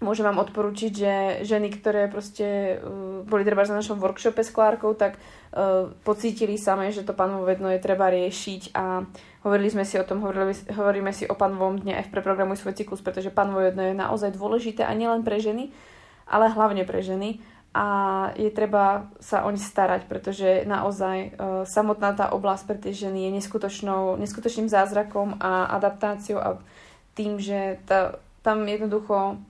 môžem 0.00 0.28
vám 0.28 0.42
odporučiť, 0.44 0.92
že 0.92 1.14
ženy, 1.48 1.72
ktoré 1.80 2.08
proste 2.12 2.76
uh, 2.76 3.24
boli 3.24 3.42
treba 3.44 3.64
na 3.64 3.80
našom 3.80 3.96
workshope 3.96 4.44
s 4.44 4.52
Klárkou, 4.52 4.92
tak 4.92 5.16
uh, 5.16 5.88
pocítili 6.04 6.60
samé, 6.60 6.92
že 6.92 7.06
to 7.06 7.16
panvové 7.16 7.56
dno 7.56 7.72
je 7.72 7.80
treba 7.80 8.12
riešiť 8.12 8.76
a 8.76 9.08
hovorili 9.46 9.72
sme 9.72 9.84
si 9.86 9.96
o 9.96 10.04
tom, 10.04 10.20
hovorili, 10.20 10.52
hovoríme 10.52 11.12
si 11.14 11.24
o 11.24 11.38
panvovom 11.38 11.80
dne 11.80 12.02
aj 12.02 12.10
v 12.10 12.12
preprogramuj 12.12 12.60
svoj 12.60 12.76
cyklus, 12.76 13.00
pretože 13.00 13.32
panvové 13.32 13.72
dno 13.72 13.88
je 13.88 13.94
naozaj 13.94 14.34
dôležité 14.34 14.82
a 14.82 14.92
nielen 14.92 15.22
pre 15.22 15.38
ženy, 15.38 15.70
ale 16.26 16.50
hlavne 16.50 16.82
pre 16.82 17.00
ženy. 17.00 17.38
A 17.76 17.86
je 18.40 18.48
treba 18.48 19.12
sa 19.20 19.44
o 19.44 19.52
ne 19.52 19.60
starať, 19.60 20.08
pretože 20.08 20.64
naozaj 20.64 21.16
e, 21.20 21.28
samotná 21.68 22.16
tá 22.16 22.32
oblasť 22.32 22.64
pre 22.64 22.80
tie 22.80 22.96
ženy 22.96 23.28
je 23.28 23.36
neskutočnou, 23.36 24.16
neskutočným 24.16 24.64
zázrakom 24.64 25.36
a 25.36 25.68
adaptáciou 25.76 26.40
a 26.40 26.56
tým, 27.12 27.36
že 27.36 27.76
tá, 27.84 28.16
tam 28.40 28.64
jednoducho 28.64 29.44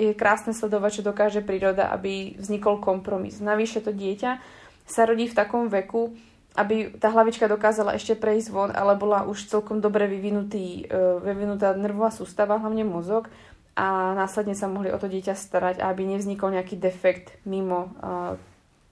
je 0.00 0.16
krásne 0.16 0.56
sledovať, 0.56 1.00
čo 1.00 1.08
dokáže 1.08 1.40
príroda, 1.44 1.92
aby 1.92 2.36
vznikol 2.40 2.80
kompromis. 2.80 3.38
Navyše 3.38 3.84
to 3.84 3.92
dieťa 3.92 4.40
sa 4.88 5.02
rodí 5.04 5.28
v 5.28 5.36
takom 5.36 5.68
veku, 5.68 6.16
aby 6.52 6.92
tá 7.00 7.08
hlavička 7.08 7.48
dokázala 7.48 7.96
ešte 7.96 8.12
prejsť 8.12 8.48
von, 8.52 8.70
ale 8.72 8.92
bola 8.96 9.24
už 9.24 9.48
celkom 9.48 9.80
dobre 9.80 10.04
vyvinutý, 10.04 10.84
e, 10.84 11.00
vyvinutá 11.24 11.72
nervová 11.72 12.12
sústava, 12.12 12.60
hlavne 12.60 12.84
mozog 12.84 13.32
a 13.72 14.12
následne 14.12 14.52
sa 14.52 14.68
mohli 14.68 14.92
o 14.92 15.00
to 15.00 15.08
dieťa 15.08 15.32
starať, 15.32 15.80
aby 15.80 16.04
nevznikol 16.04 16.52
nejaký 16.52 16.76
defekt 16.76 17.40
mimo 17.48 17.96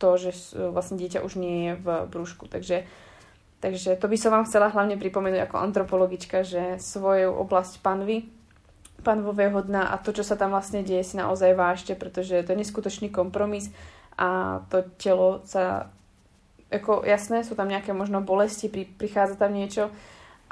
to, 0.01 0.17
že 0.17 0.57
vlastne 0.73 0.97
dieťa 0.97 1.21
už 1.21 1.37
nie 1.37 1.57
je 1.69 1.73
v 1.77 1.87
brúšku. 2.09 2.49
Takže, 2.49 2.89
takže 3.61 4.01
to 4.01 4.09
by 4.09 4.17
som 4.17 4.33
vám 4.33 4.49
chcela 4.49 4.73
hlavne 4.73 4.97
pripomenúť 4.97 5.45
ako 5.45 5.57
antropologička, 5.61 6.41
že 6.49 6.81
svoju 6.81 7.37
oblasť 7.37 7.85
panvy, 7.85 8.25
panvového 9.01 9.65
dna 9.65 9.91
a 9.93 10.01
to, 10.01 10.13
čo 10.13 10.23
sa 10.23 10.37
tam 10.37 10.53
vlastne 10.53 10.85
deje, 10.85 11.03
si 11.03 11.15
naozaj 11.17 11.57
vážte, 11.57 11.93
pretože 11.97 12.45
to 12.45 12.53
je 12.53 12.61
neskutočný 12.61 13.09
kompromis 13.09 13.73
a 14.21 14.61
to 14.69 14.85
telo 15.01 15.41
sa, 15.49 15.89
ako 16.69 17.03
jasné, 17.09 17.43
sú 17.43 17.57
tam 17.57 17.73
nejaké 17.73 17.97
možno 17.97 18.21
bolesti, 18.21 18.69
pri, 18.69 18.85
prichádza 18.87 19.41
tam 19.41 19.57
niečo, 19.57 19.89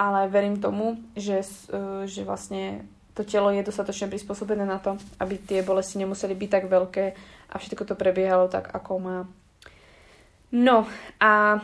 ale 0.01 0.31
verím 0.33 0.63
tomu, 0.63 0.97
že, 1.19 1.45
že 2.07 2.23
vlastne 2.25 2.87
to 3.19 3.27
telo 3.27 3.51
je 3.51 3.67
dostatočne 3.67 4.07
prispôsobené 4.07 4.63
na 4.63 4.79
to, 4.79 4.95
aby 5.19 5.43
tie 5.43 5.67
bolesti 5.67 5.99
nemuseli 5.99 6.39
byť 6.39 6.51
tak 6.55 6.65
veľké 6.71 7.05
a 7.51 7.55
všetko 7.59 7.83
to 7.83 7.95
prebiehalo 7.99 8.47
tak, 8.47 8.71
ako 8.71 8.93
má. 9.03 9.19
No 10.55 10.87
a 11.19 11.61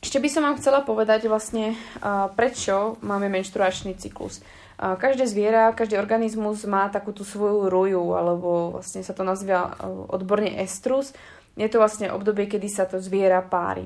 ešte 0.00 0.20
by 0.20 0.28
som 0.28 0.44
vám 0.44 0.60
chcela 0.60 0.84
povedať 0.84 1.26
vlastne, 1.26 1.76
prečo 2.36 3.00
máme 3.00 3.32
menštruačný 3.32 3.96
cyklus. 3.96 4.44
Každé 4.80 5.28
zviera, 5.28 5.76
každý 5.76 6.00
organizmus 6.00 6.64
má 6.64 6.88
takú 6.88 7.12
tú 7.12 7.20
svoju 7.20 7.68
roju, 7.68 8.16
alebo 8.16 8.80
vlastne 8.80 9.04
sa 9.04 9.12
to 9.12 9.28
nazýva 9.28 9.76
uh, 9.76 10.08
odborne 10.08 10.56
estrus. 10.56 11.12
Je 11.52 11.68
to 11.68 11.76
vlastne 11.76 12.08
obdobie, 12.08 12.48
kedy 12.48 12.64
sa 12.72 12.88
to 12.88 12.96
zviera 12.96 13.44
pári. 13.44 13.84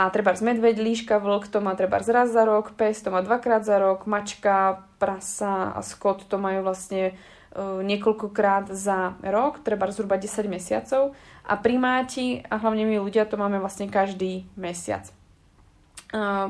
A 0.00 0.08
treba 0.08 0.32
z 0.32 0.40
medveď, 0.40 0.80
líška, 0.80 1.20
vlk 1.20 1.52
to 1.52 1.60
má 1.60 1.76
treba 1.76 2.00
raz 2.00 2.32
za 2.32 2.48
rok, 2.48 2.72
pes 2.72 3.04
to 3.04 3.12
má 3.12 3.20
dvakrát 3.20 3.68
za 3.68 3.76
rok, 3.76 4.08
mačka, 4.08 4.88
prasa 4.96 5.76
a 5.76 5.84
skot 5.84 6.24
to 6.24 6.40
majú 6.40 6.64
vlastne 6.64 7.12
uh, 7.52 7.84
niekoľkokrát 7.84 8.72
za 8.72 9.20
rok, 9.20 9.60
treba 9.60 9.92
zhruba 9.92 10.16
10 10.16 10.48
mesiacov. 10.48 11.12
A 11.44 11.60
primáti 11.60 12.40
a 12.48 12.56
hlavne 12.56 12.88
my 12.88 12.96
ľudia 12.96 13.28
to 13.28 13.36
máme 13.36 13.60
vlastne 13.60 13.92
každý 13.92 14.48
mesiac. 14.56 15.12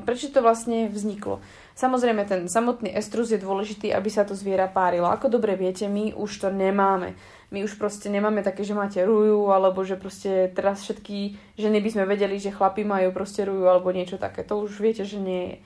Prečo 0.08 0.32
to 0.32 0.40
vlastne 0.40 0.88
vzniklo? 0.88 1.44
Samozrejme, 1.80 2.28
ten 2.28 2.44
samotný 2.44 2.92
estrus 2.92 3.32
je 3.32 3.40
dôležitý, 3.40 3.88
aby 3.96 4.12
sa 4.12 4.28
to 4.28 4.36
zviera 4.36 4.68
párilo. 4.68 5.08
Ako 5.08 5.32
dobre 5.32 5.56
viete, 5.56 5.88
my 5.88 6.12
už 6.12 6.44
to 6.44 6.48
nemáme 6.52 7.16
my 7.50 7.66
už 7.66 7.74
proste 7.74 8.06
nemáme 8.06 8.46
také, 8.46 8.62
že 8.62 8.78
máte 8.78 9.02
ruju, 9.02 9.50
alebo 9.50 9.82
že 9.82 9.98
proste 9.98 10.54
teraz 10.54 10.86
všetky 10.86 11.34
ženy 11.58 11.82
by 11.82 11.90
sme 11.90 12.04
vedeli, 12.06 12.38
že 12.38 12.54
chlapi 12.54 12.86
majú 12.86 13.10
proste 13.10 13.42
ruju, 13.42 13.66
alebo 13.66 13.90
niečo 13.90 14.22
také. 14.22 14.46
To 14.46 14.62
už 14.62 14.78
viete, 14.78 15.02
že 15.02 15.18
nie 15.18 15.42
je. 15.50 15.56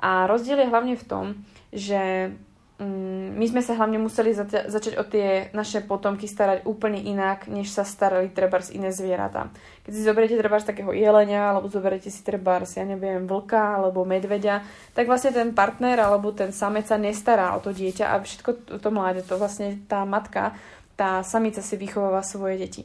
A 0.00 0.24
rozdiel 0.24 0.64
je 0.64 0.72
hlavne 0.72 0.96
v 0.96 1.04
tom, 1.04 1.24
že 1.72 2.32
my 2.76 3.46
sme 3.48 3.64
sa 3.64 3.72
hlavne 3.72 3.96
museli 3.96 4.36
zaťa- 4.36 4.68
začať 4.68 5.00
o 5.00 5.04
tie 5.08 5.48
naše 5.56 5.80
potomky 5.80 6.28
starať 6.28 6.68
úplne 6.68 7.00
inak, 7.00 7.48
než 7.48 7.72
sa 7.72 7.88
starali 7.88 8.28
trebárs 8.28 8.68
iné 8.68 8.92
zvieratá. 8.92 9.48
Keď 9.88 9.92
si 9.96 10.04
zoberiete 10.04 10.36
trebárs 10.36 10.68
takého 10.68 10.92
jelenia, 10.92 11.56
alebo 11.56 11.72
zoberiete 11.72 12.12
si 12.12 12.20
trebárs, 12.20 12.76
ja 12.76 12.84
neviem, 12.84 13.24
vlka 13.24 13.80
alebo 13.80 14.04
medveďa, 14.04 14.60
tak 14.92 15.08
vlastne 15.08 15.32
ten 15.32 15.56
partner 15.56 16.04
alebo 16.04 16.36
ten 16.36 16.52
samec 16.52 16.84
sa 16.84 17.00
nestará 17.00 17.56
o 17.56 17.64
to 17.64 17.72
dieťa 17.72 18.12
a 18.12 18.20
všetko 18.20 18.76
to 18.76 18.90
mláde, 18.92 19.24
to 19.24 19.40
vlastne 19.40 19.80
tá 19.88 20.04
matka 20.04 20.52
tá 20.96 21.20
samica 21.20 21.60
si 21.60 21.76
vychováva 21.76 22.24
svoje 22.24 22.56
deti. 22.56 22.82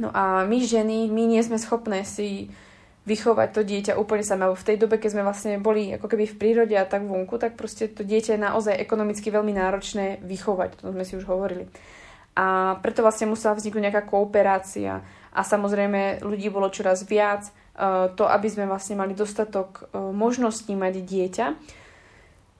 No 0.00 0.08
a 0.16 0.48
my 0.48 0.58
ženy, 0.64 1.12
my 1.12 1.28
nie 1.28 1.44
sme 1.44 1.60
schopné 1.60 2.08
si 2.08 2.48
vychovať 3.08 3.48
to 3.56 3.60
dieťa 3.64 3.92
úplne 3.96 4.20
samé. 4.20 4.44
V 4.52 4.66
tej 4.66 4.76
dobe, 4.76 5.00
keď 5.00 5.10
sme 5.16 5.24
vlastne 5.24 5.56
boli 5.56 5.96
ako 5.96 6.06
keby 6.06 6.24
v 6.28 6.38
prírode 6.38 6.76
a 6.76 6.84
tak 6.84 7.08
vonku, 7.08 7.40
tak 7.40 7.56
proste 7.56 7.88
to 7.88 8.04
dieťa 8.04 8.36
je 8.36 8.44
naozaj 8.44 8.74
ekonomicky 8.76 9.32
veľmi 9.32 9.56
náročné 9.56 10.20
vychovať. 10.20 10.84
To 10.84 10.92
sme 10.92 11.04
si 11.08 11.16
už 11.16 11.24
hovorili. 11.24 11.64
A 12.36 12.76
preto 12.84 13.00
vlastne 13.00 13.26
musela 13.26 13.56
vzniknúť 13.56 13.90
nejaká 13.90 14.02
kooperácia. 14.04 15.00
A 15.32 15.40
samozrejme 15.40 16.22
ľudí 16.22 16.52
bolo 16.52 16.68
čoraz 16.68 17.02
viac. 17.08 17.48
E, 17.48 17.52
to, 18.14 18.28
aby 18.28 18.48
sme 18.52 18.68
vlastne 18.68 19.00
mali 19.00 19.16
dostatok 19.16 19.90
e, 19.90 19.98
možností 19.98 20.76
mať 20.76 20.94
dieťa, 21.00 21.46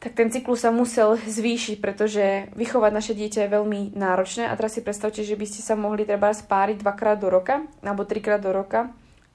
tak 0.00 0.16
ten 0.16 0.32
cyklus 0.32 0.64
sa 0.64 0.73
musel 0.73 1.20
zvýšiť, 1.20 1.76
pretože 1.76 2.49
vychovať 2.56 2.92
naše 2.97 3.12
dieťa 3.12 3.44
je 3.44 3.54
veľmi 3.54 3.80
náročné 3.92 4.49
a 4.49 4.56
teraz 4.56 4.73
si 4.73 4.80
predstavte, 4.80 5.20
že 5.20 5.37
by 5.37 5.44
ste 5.44 5.61
sa 5.61 5.76
mohli 5.76 6.09
treba 6.09 6.32
spáriť 6.32 6.80
dvakrát 6.80 7.20
do 7.20 7.28
roka 7.28 7.61
alebo 7.85 8.09
trikrát 8.09 8.40
do 8.40 8.49
roka 8.49 8.88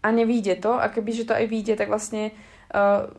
a 0.05 0.13
nevíde 0.13 0.53
to. 0.62 0.77
A 0.77 0.85
keby 0.93 1.09
že 1.17 1.25
to 1.25 1.33
aj 1.33 1.50
vyjde, 1.50 1.74
tak 1.81 1.89
vlastne 1.89 2.29
uh, 2.69 3.09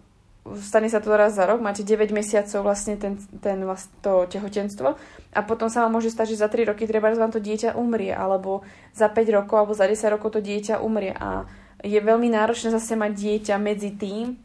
stane 0.55 0.87
sa 0.87 1.03
to 1.03 1.11
raz 1.19 1.35
za 1.35 1.43
rok, 1.51 1.59
máte 1.59 1.83
9 1.83 2.15
mesiacov 2.15 2.63
vlastne 2.63 2.95
ten, 2.95 3.19
ten 3.43 3.59
vlast, 3.67 3.91
to 3.99 4.31
tehotenstvo. 4.31 4.95
A 5.35 5.41
potom 5.43 5.67
sa 5.67 5.83
vám 5.83 5.99
môže 5.99 6.15
stať, 6.15 6.39
že 6.39 6.47
za 6.47 6.47
3 6.47 6.71
roky 6.71 6.87
treba 6.87 7.11
vám 7.11 7.35
to 7.35 7.43
dieťa 7.43 7.75
umrie. 7.75 8.15
Alebo 8.15 8.63
za 8.95 9.11
5 9.11 9.19
rokov 9.35 9.57
alebo 9.59 9.75
za 9.75 9.91
10 9.91 10.15
rokov 10.15 10.39
to 10.39 10.41
dieťa 10.41 10.79
umrie. 10.79 11.11
A 11.19 11.51
je 11.83 11.99
veľmi 11.99 12.31
náročné 12.31 12.71
zase 12.71 12.95
mať 12.95 13.13
dieťa 13.19 13.59
medzi 13.59 13.91
tým, 13.99 14.39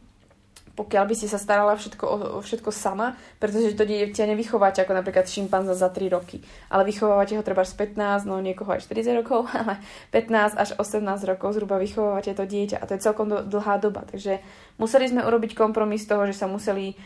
pokiaľ 0.72 1.04
by 1.04 1.14
si 1.14 1.28
sa 1.28 1.36
starala 1.36 1.76
všetko, 1.76 2.04
o, 2.04 2.16
o 2.36 2.40
všetko 2.40 2.72
sama, 2.72 3.12
pretože 3.36 3.76
to 3.76 3.84
dieťa 3.84 4.24
nevychováte 4.24 4.80
ako 4.80 4.96
napríklad 4.96 5.28
šimpanza 5.28 5.76
za 5.76 5.92
3 5.92 6.08
roky, 6.08 6.40
ale 6.72 6.88
vychovávate 6.88 7.36
ho 7.36 7.44
treba 7.44 7.62
z 7.68 7.76
15, 7.76 8.24
no 8.24 8.40
niekoho 8.40 8.72
aj 8.72 8.88
40 8.88 9.20
rokov, 9.20 9.48
ale 9.58 9.80
15 10.16 10.56
až 10.56 10.68
18 10.80 11.04
rokov 11.28 11.56
zhruba 11.56 11.76
vychovávate 11.76 12.32
to 12.32 12.48
dieťa 12.48 12.80
a 12.80 12.88
to 12.88 12.96
je 12.96 13.04
celkom 13.04 13.28
dlhá 13.28 13.76
doba. 13.84 14.08
Takže 14.08 14.40
museli 14.80 15.12
sme 15.12 15.20
urobiť 15.28 15.52
kompromis 15.52 16.08
toho, 16.08 16.24
že 16.24 16.32
sa 16.32 16.48
museli 16.48 16.96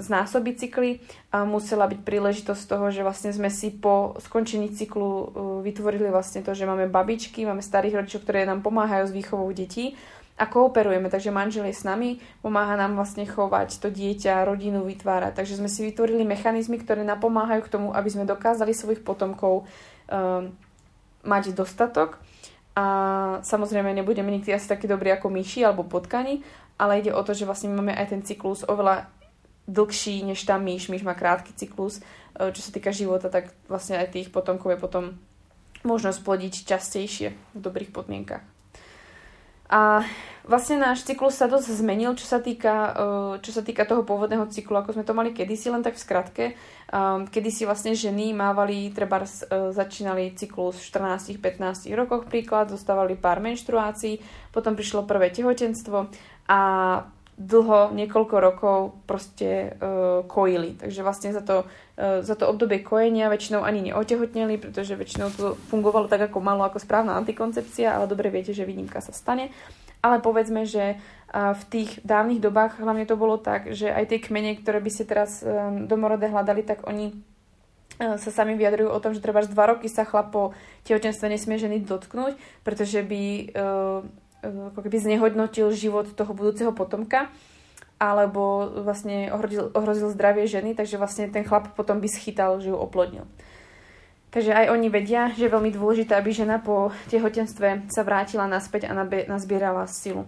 znásobiť 0.00 0.54
cykly 0.56 1.02
a 1.34 1.44
musela 1.44 1.90
byť 1.90 2.00
príležitosť 2.06 2.62
toho, 2.64 2.88
že 2.94 3.04
vlastne 3.04 3.34
sme 3.34 3.50
si 3.52 3.74
po 3.74 4.16
skončení 4.22 4.72
cyklu 4.72 5.04
uh, 5.04 5.22
vytvorili 5.60 6.08
vlastne 6.08 6.40
to, 6.40 6.56
že 6.56 6.64
máme 6.64 6.88
babičky, 6.88 7.44
máme 7.44 7.60
starých 7.60 8.00
rodičov, 8.00 8.24
ktoré 8.24 8.48
nám 8.48 8.64
pomáhajú 8.64 9.10
s 9.10 9.16
výchovou 9.16 9.50
detí 9.52 9.98
a 10.40 10.48
kooperujeme, 10.48 11.12
takže 11.12 11.28
manžel 11.28 11.68
je 11.68 11.76
s 11.76 11.84
nami, 11.84 12.16
pomáha 12.40 12.72
nám 12.72 12.96
vlastne 12.96 13.28
chovať 13.28 13.76
to 13.76 13.92
dieťa, 13.92 14.48
rodinu 14.48 14.88
vytvárať. 14.88 15.36
Takže 15.36 15.60
sme 15.60 15.68
si 15.68 15.84
vytvorili 15.84 16.24
mechanizmy, 16.24 16.80
ktoré 16.80 17.04
napomáhajú 17.04 17.68
k 17.68 17.72
tomu, 17.76 17.88
aby 17.92 18.08
sme 18.08 18.24
dokázali 18.24 18.72
svojich 18.72 19.04
potomkov 19.04 19.68
um, 20.08 20.48
mať 21.28 21.52
dostatok. 21.52 22.16
A 22.72 22.84
samozrejme 23.44 23.92
nebudeme 23.92 24.32
nikdy 24.32 24.56
asi 24.56 24.64
taký 24.64 24.88
dobrý 24.88 25.12
ako 25.12 25.28
myši 25.28 25.60
alebo 25.68 25.84
potkani, 25.84 26.40
ale 26.80 27.04
ide 27.04 27.12
o 27.12 27.20
to, 27.20 27.36
že 27.36 27.44
vlastne 27.44 27.68
máme 27.76 27.92
aj 27.92 28.16
ten 28.16 28.24
cyklus 28.24 28.64
oveľa 28.64 29.12
dlhší 29.68 30.24
než 30.24 30.40
tá 30.48 30.56
myš. 30.56 30.88
Myš 30.88 31.04
má 31.04 31.12
krátky 31.12 31.52
cyklus, 31.52 32.00
e, 32.00 32.48
čo 32.48 32.64
sa 32.64 32.72
týka 32.72 32.88
života, 32.96 33.28
tak 33.28 33.52
vlastne 33.68 34.00
aj 34.00 34.16
tých 34.16 34.32
potomkov 34.32 34.72
je 34.72 34.80
potom 34.80 35.04
možnosť 35.84 36.24
plodiť 36.24 36.54
častejšie 36.64 37.28
v 37.36 37.58
dobrých 37.60 37.92
podmienkach. 37.92 38.59
A 39.70 40.02
vlastne 40.50 40.82
náš 40.82 41.06
cyklus 41.06 41.38
sa 41.38 41.46
dosť 41.46 41.78
zmenil, 41.78 42.18
čo 42.18 42.26
sa 42.26 42.42
týka, 42.42 42.74
uh, 42.74 43.34
čo 43.38 43.54
sa 43.54 43.62
týka 43.62 43.86
toho 43.86 44.02
pôvodného 44.02 44.50
cyklu, 44.50 44.82
ako 44.82 44.98
sme 44.98 45.06
to 45.06 45.14
mali 45.14 45.30
kedysi, 45.30 45.70
len 45.70 45.86
tak 45.86 45.94
v 45.94 46.02
skratke. 46.02 46.44
Um, 46.90 47.30
kedysi 47.30 47.70
vlastne 47.70 47.94
ženy 47.94 48.34
mávali, 48.34 48.90
treba 48.90 49.22
uh, 49.22 49.70
začínali 49.70 50.34
cyklus 50.34 50.82
v 50.82 50.90
14-15 51.38 51.86
rokoch 51.94 52.26
príklad, 52.26 52.74
dostávali 52.74 53.14
pár 53.14 53.38
menštruácií, 53.38 54.18
potom 54.50 54.74
prišlo 54.74 55.06
prvé 55.06 55.30
tehotenstvo 55.30 56.10
a 56.50 56.60
dlho, 57.40 57.96
niekoľko 57.96 58.36
rokov 58.36 58.78
proste 59.08 59.72
uh, 59.80 60.20
kojili. 60.28 60.76
Takže 60.76 61.00
vlastne 61.00 61.32
za 61.32 61.40
to, 61.40 61.64
uh, 61.64 62.20
za 62.20 62.36
to 62.36 62.44
obdobie 62.44 62.84
kojenia 62.84 63.32
väčšinou 63.32 63.64
ani 63.64 63.88
neotehotneli, 63.88 64.60
pretože 64.60 64.92
väčšinou 64.92 65.32
to 65.32 65.56
fungovalo 65.72 66.04
tak, 66.04 66.28
ako 66.28 66.44
malo, 66.44 66.68
ako 66.68 66.76
správna 66.76 67.16
antikoncepcia, 67.16 67.96
ale 67.96 68.04
dobre 68.04 68.28
viete, 68.28 68.52
že 68.52 68.68
výnimka 68.68 69.00
sa 69.00 69.16
stane. 69.16 69.48
Ale 70.04 70.20
povedzme, 70.20 70.68
že 70.68 71.00
uh, 71.00 71.56
v 71.56 71.62
tých 71.72 71.90
dávnych 72.04 72.44
dobách 72.44 72.76
hlavne 72.76 73.08
to 73.08 73.16
bolo 73.16 73.40
tak, 73.40 73.72
že 73.72 73.88
aj 73.88 74.12
tie 74.12 74.20
kmene, 74.20 74.60
ktoré 74.60 74.84
by 74.84 74.90
ste 74.92 75.08
teraz 75.08 75.40
um, 75.40 75.88
domorodé 75.88 76.28
hľadali, 76.28 76.60
tak 76.60 76.84
oni 76.84 77.16
uh, 77.16 78.20
sa 78.20 78.28
sami 78.28 78.52
vyjadrujú 78.52 78.92
o 78.92 79.00
tom, 79.00 79.16
že 79.16 79.24
treba 79.24 79.40
dva 79.48 79.72
roky 79.72 79.88
sa 79.88 80.04
chlap 80.04 80.28
po 80.28 80.52
tehotenstve 80.84 81.32
nesmie 81.32 81.56
ženy 81.56 81.88
dotknúť, 81.88 82.36
pretože 82.68 83.00
by 83.00 83.56
ako 84.42 84.80
keby 84.80 84.96
znehodnotil 85.00 85.72
život 85.72 86.12
toho 86.12 86.32
budúceho 86.32 86.72
potomka 86.72 87.28
alebo 88.00 88.64
vlastne 88.80 89.28
ohrozil, 89.28 89.68
ohrozil 89.76 90.08
zdravie 90.08 90.48
ženy, 90.48 90.72
takže 90.72 90.96
vlastne 90.96 91.28
ten 91.28 91.44
chlap 91.44 91.76
potom 91.76 92.00
by 92.00 92.08
schytal, 92.08 92.56
že 92.56 92.72
ju 92.72 92.76
oplodnil. 92.76 93.28
Takže 94.30 94.56
aj 94.56 94.72
oni 94.72 94.88
vedia, 94.88 95.28
že 95.36 95.50
je 95.50 95.52
veľmi 95.52 95.74
dôležité, 95.74 96.16
aby 96.16 96.30
žena 96.32 96.62
po 96.62 96.94
tehotenstve 97.12 97.92
sa 97.92 98.02
vrátila 98.06 98.48
naspäť 98.48 98.88
a 98.88 98.96
nazbierala 99.04 99.84
silu. 99.90 100.24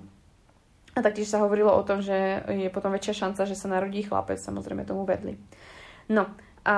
A 0.92 1.00
taktiež 1.00 1.32
sa 1.32 1.40
hovorilo 1.40 1.72
o 1.72 1.86
tom, 1.86 2.04
že 2.04 2.44
je 2.44 2.68
potom 2.68 2.92
väčšia 2.92 3.24
šanca, 3.24 3.48
že 3.48 3.56
sa 3.56 3.72
narodí 3.72 4.04
chlapec, 4.04 4.36
samozrejme 4.36 4.84
tomu 4.84 5.08
vedli. 5.08 5.40
No, 6.12 6.28
a, 6.62 6.76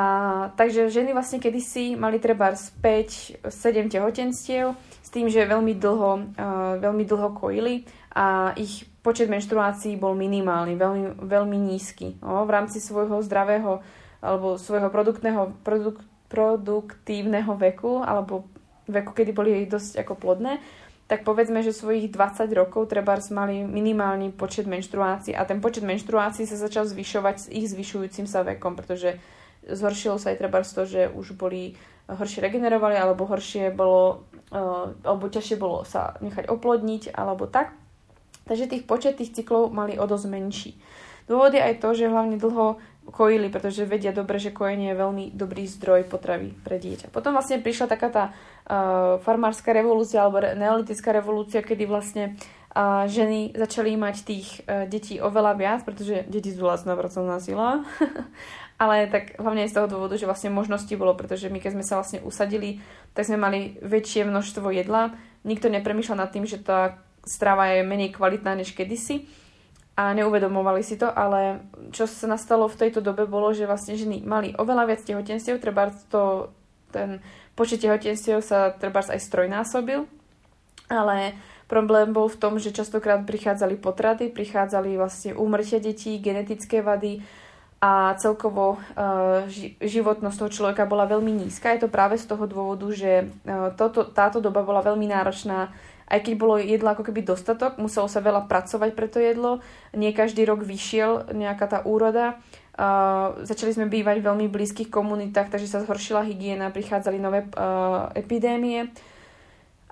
takže 0.55 0.89
ženy 0.89 1.13
vlastne 1.13 1.43
kedysi 1.43 1.93
mali 1.99 2.17
treba 2.17 2.55
5-7 2.55 3.51
tehotenstiev, 3.91 4.79
tým, 5.15 5.31
že 5.31 5.47
veľmi 5.47 5.79
dlho, 5.79 6.11
uh, 6.35 6.75
veľmi 6.83 7.07
dlho 7.07 7.39
kojili 7.39 7.87
a 8.11 8.51
ich 8.59 8.83
počet 8.99 9.31
menštruácií 9.31 9.95
bol 9.95 10.19
minimálny, 10.19 10.75
veľmi, 10.75 11.23
veľmi 11.23 11.59
nízky. 11.71 12.19
No, 12.19 12.43
v 12.43 12.51
rámci 12.51 12.83
svojho 12.83 13.23
zdravého 13.23 13.79
alebo 14.19 14.59
svojho 14.59 14.91
produktného, 14.91 15.55
produk, 15.63 16.03
produktívneho 16.33 17.55
veku 17.55 18.03
alebo 18.03 18.49
veku, 18.91 19.15
kedy 19.15 19.31
boli 19.31 19.69
dosť 19.69 20.03
ako 20.03 20.19
plodné, 20.19 20.59
tak 21.05 21.21
povedzme, 21.23 21.61
že 21.61 21.77
svojich 21.77 22.09
20 22.09 22.49
rokov 22.57 22.89
treba 22.89 23.15
mali 23.29 23.61
minimálny 23.61 24.33
počet 24.33 24.65
menštruácií 24.65 25.37
a 25.37 25.45
ten 25.45 25.61
počet 25.61 25.85
menštruácií 25.85 26.49
sa 26.49 26.57
začal 26.57 26.89
zvyšovať 26.89 27.37
s 27.37 27.47
ich 27.53 27.69
zvyšujúcim 27.69 28.25
sa 28.25 28.41
vekom, 28.41 28.73
pretože 28.73 29.21
zhoršilo 29.69 30.17
sa 30.17 30.33
aj 30.33 30.41
treba 30.41 30.65
to, 30.65 30.89
že 30.89 31.13
už 31.13 31.37
boli 31.37 31.77
horšie 32.09 32.45
regenerovali 32.45 32.97
alebo 32.97 33.25
horšie 33.29 33.73
bolo 33.73 34.25
Eh, 34.55 34.87
alebo 35.03 35.27
ťažšie 35.27 35.57
bolo 35.59 35.83
sa 35.83 36.15
nechať 36.23 36.47
oplodniť 36.47 37.11
alebo 37.11 37.51
tak. 37.51 37.75
Takže 38.47 38.71
tých 38.71 38.87
počet 38.87 39.19
tých 39.19 39.35
cyklov 39.35 39.75
mali 39.75 39.99
o 39.99 40.07
dosť 40.07 40.27
menší. 40.31 40.71
Dôvod 41.27 41.57
je 41.57 41.65
aj 41.65 41.83
to, 41.83 41.91
že 41.97 42.13
hlavne 42.13 42.39
dlho 42.39 42.79
kojili, 43.09 43.51
pretože 43.51 43.89
vedia 43.89 44.15
dobre, 44.15 44.39
že 44.39 44.55
kojenie 44.55 44.93
je 44.93 45.01
veľmi 45.01 45.25
dobrý 45.35 45.65
zdroj 45.67 46.07
potravy 46.07 46.55
pre 46.63 46.77
dieťa. 46.77 47.11
Potom 47.11 47.35
vlastne 47.35 47.59
prišla 47.65 47.87
taká 47.89 48.09
tá 48.13 48.25
uh, 48.29 49.17
farmárska 49.25 49.73
revolúcia 49.73 50.21
alebo 50.21 50.45
neolitická 50.45 51.17
revolúcia, 51.17 51.65
kedy 51.65 51.89
vlastne 51.89 52.37
uh, 52.77 53.09
ženy 53.09 53.57
začali 53.57 53.97
mať 53.97 54.17
tých 54.25 54.49
detí 54.93 55.17
oveľa 55.17 55.53
viac, 55.57 55.81
pretože 55.89 56.29
deti 56.29 56.53
sú 56.53 56.69
lacná 56.69 56.93
pracovná 56.93 57.41
sila 57.41 57.81
ale 58.85 59.09
tak 59.09 59.41
hlavne 59.41 59.65
aj 59.65 59.73
z 59.73 59.77
toho 59.81 59.89
dôvodu, 59.89 60.21
že 60.21 60.29
vlastne 60.29 60.53
možnosti 60.53 60.93
bolo, 60.93 61.17
pretože 61.17 61.49
my 61.49 61.57
keď 61.57 61.81
sme 61.81 61.85
sa 61.89 61.97
vlastne 61.97 62.21
usadili, 62.21 62.85
tak 63.17 63.25
sme 63.25 63.41
mali 63.41 63.81
väčšie 63.81 64.29
množstvo 64.29 64.69
jedla. 64.77 65.17
Nikto 65.49 65.73
nepremýšľal 65.73 66.21
nad 66.21 66.29
tým, 66.29 66.45
že 66.45 66.61
tá 66.61 67.01
strava 67.25 67.73
je 67.73 67.81
menej 67.81 68.13
kvalitná 68.13 68.53
než 68.53 68.77
kedysi 68.77 69.25
a 69.97 70.13
neuvedomovali 70.13 70.85
si 70.85 71.01
to, 71.01 71.09
ale 71.09 71.65
čo 71.95 72.05
sa 72.05 72.29
nastalo 72.29 72.69
v 72.69 72.77
tejto 72.87 73.01
dobe 73.01 73.25
bolo, 73.25 73.57
že 73.57 73.65
vlastne 73.65 73.97
ženy 73.97 74.21
mali 74.27 74.53
oveľa 74.53 74.85
viac 74.91 75.01
tehotenstiev, 75.01 75.63
treba 75.63 75.89
to, 76.13 76.53
ten 76.93 77.25
počet 77.57 77.81
tehotenstiev 77.81 78.45
sa 78.45 78.75
treba 78.75 79.01
aj 79.01 79.23
strojnásobil, 79.23 80.05
ale 80.93 81.39
problém 81.71 82.13
bol 82.13 82.27
v 82.27 82.37
tom, 82.43 82.59
že 82.61 82.75
častokrát 82.75 83.23
prichádzali 83.25 83.79
potraty, 83.81 84.29
prichádzali 84.35 84.99
vlastne 84.99 85.33
úmrtia 85.33 85.81
detí, 85.81 86.19
genetické 86.19 86.83
vady, 86.83 87.23
a 87.85 88.17
celkovo 88.17 88.81
uh, 88.81 89.45
životnosť 89.85 90.37
toho 90.41 90.51
človeka 90.51 90.89
bola 90.89 91.05
veľmi 91.05 91.45
nízka. 91.45 91.77
Je 91.77 91.85
to 91.85 91.93
práve 91.93 92.17
z 92.17 92.25
toho 92.25 92.49
dôvodu, 92.49 92.89
že 92.89 93.29
uh, 93.29 93.77
toto, 93.77 94.09
táto 94.09 94.41
doba 94.41 94.65
bola 94.65 94.81
veľmi 94.81 95.05
náročná. 95.05 95.69
Aj 96.09 96.21
keď 96.25 96.33
bolo 96.41 96.57
jedla 96.57 96.97
ako 96.97 97.05
keby 97.05 97.29
dostatok, 97.29 97.77
muselo 97.77 98.09
sa 98.09 98.25
veľa 98.25 98.49
pracovať 98.49 98.91
pre 98.97 99.05
to 99.13 99.21
jedlo. 99.21 99.61
Nie 99.93 100.17
každý 100.17 100.49
rok 100.49 100.65
vyšiel 100.65 101.37
nejaká 101.37 101.69
tá 101.69 101.79
úroda. 101.85 102.41
Uh, 102.73 103.37
začali 103.45 103.77
sme 103.77 103.93
bývať 103.93 104.25
v 104.25 104.29
veľmi 104.33 104.47
blízkych 104.49 104.89
komunitách, 104.89 105.53
takže 105.53 105.69
sa 105.69 105.85
zhoršila 105.85 106.25
hygiena, 106.25 106.73
prichádzali 106.73 107.21
nové 107.21 107.45
uh, 107.53 108.09
epidémie. 108.17 108.97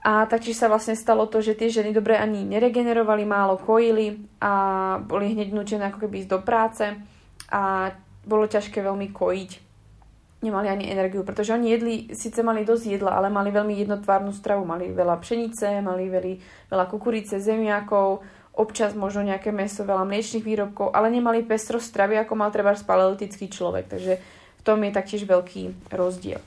A 0.00 0.24
taktiež 0.24 0.56
sa 0.56 0.66
vlastne 0.72 0.96
stalo 0.96 1.28
to, 1.28 1.44
že 1.44 1.60
tie 1.60 1.68
ženy 1.68 1.92
dobre 1.92 2.16
ani 2.16 2.42
neregenerovali, 2.48 3.22
málo 3.28 3.60
kojili 3.60 4.16
a 4.40 4.52
boli 4.98 5.36
hneď 5.36 5.52
nutené 5.52 5.92
ako 5.92 6.08
keby 6.08 6.24
ísť 6.24 6.30
do 6.32 6.40
práce 6.40 6.84
a 7.52 7.92
bolo 8.24 8.48
ťažké 8.48 8.80
veľmi 8.80 9.12
kojiť. 9.12 9.50
Nemali 10.42 10.66
ani 10.66 10.90
energiu, 10.90 11.22
pretože 11.22 11.54
oni 11.54 11.70
jedli, 11.70 11.94
síce 12.10 12.42
mali 12.42 12.66
dosť 12.66 12.98
jedla, 12.98 13.14
ale 13.14 13.30
mali 13.30 13.54
veľmi 13.54 13.78
jednotvárnu 13.86 14.34
stravu. 14.34 14.66
Mali 14.66 14.90
veľa 14.90 15.22
pšenice, 15.22 15.78
mali 15.84 16.10
veľa, 16.10 16.34
veľa 16.66 16.84
kukurice, 16.90 17.38
zemiakov, 17.38 18.26
občas 18.58 18.92
možno 18.98 19.22
nejaké 19.22 19.54
meso, 19.54 19.86
veľa 19.86 20.02
mliečných 20.02 20.42
výrobkov, 20.42 20.90
ale 20.90 21.14
nemali 21.14 21.46
pestro 21.46 21.78
stravy, 21.78 22.18
ako 22.18 22.34
mal 22.34 22.50
treba 22.50 22.74
paleolitický 22.74 23.46
človek. 23.46 23.86
Takže 23.86 24.12
v 24.58 24.62
tom 24.66 24.82
je 24.82 24.90
taktiež 24.90 25.22
veľký 25.24 25.92
rozdiel. 25.94 26.42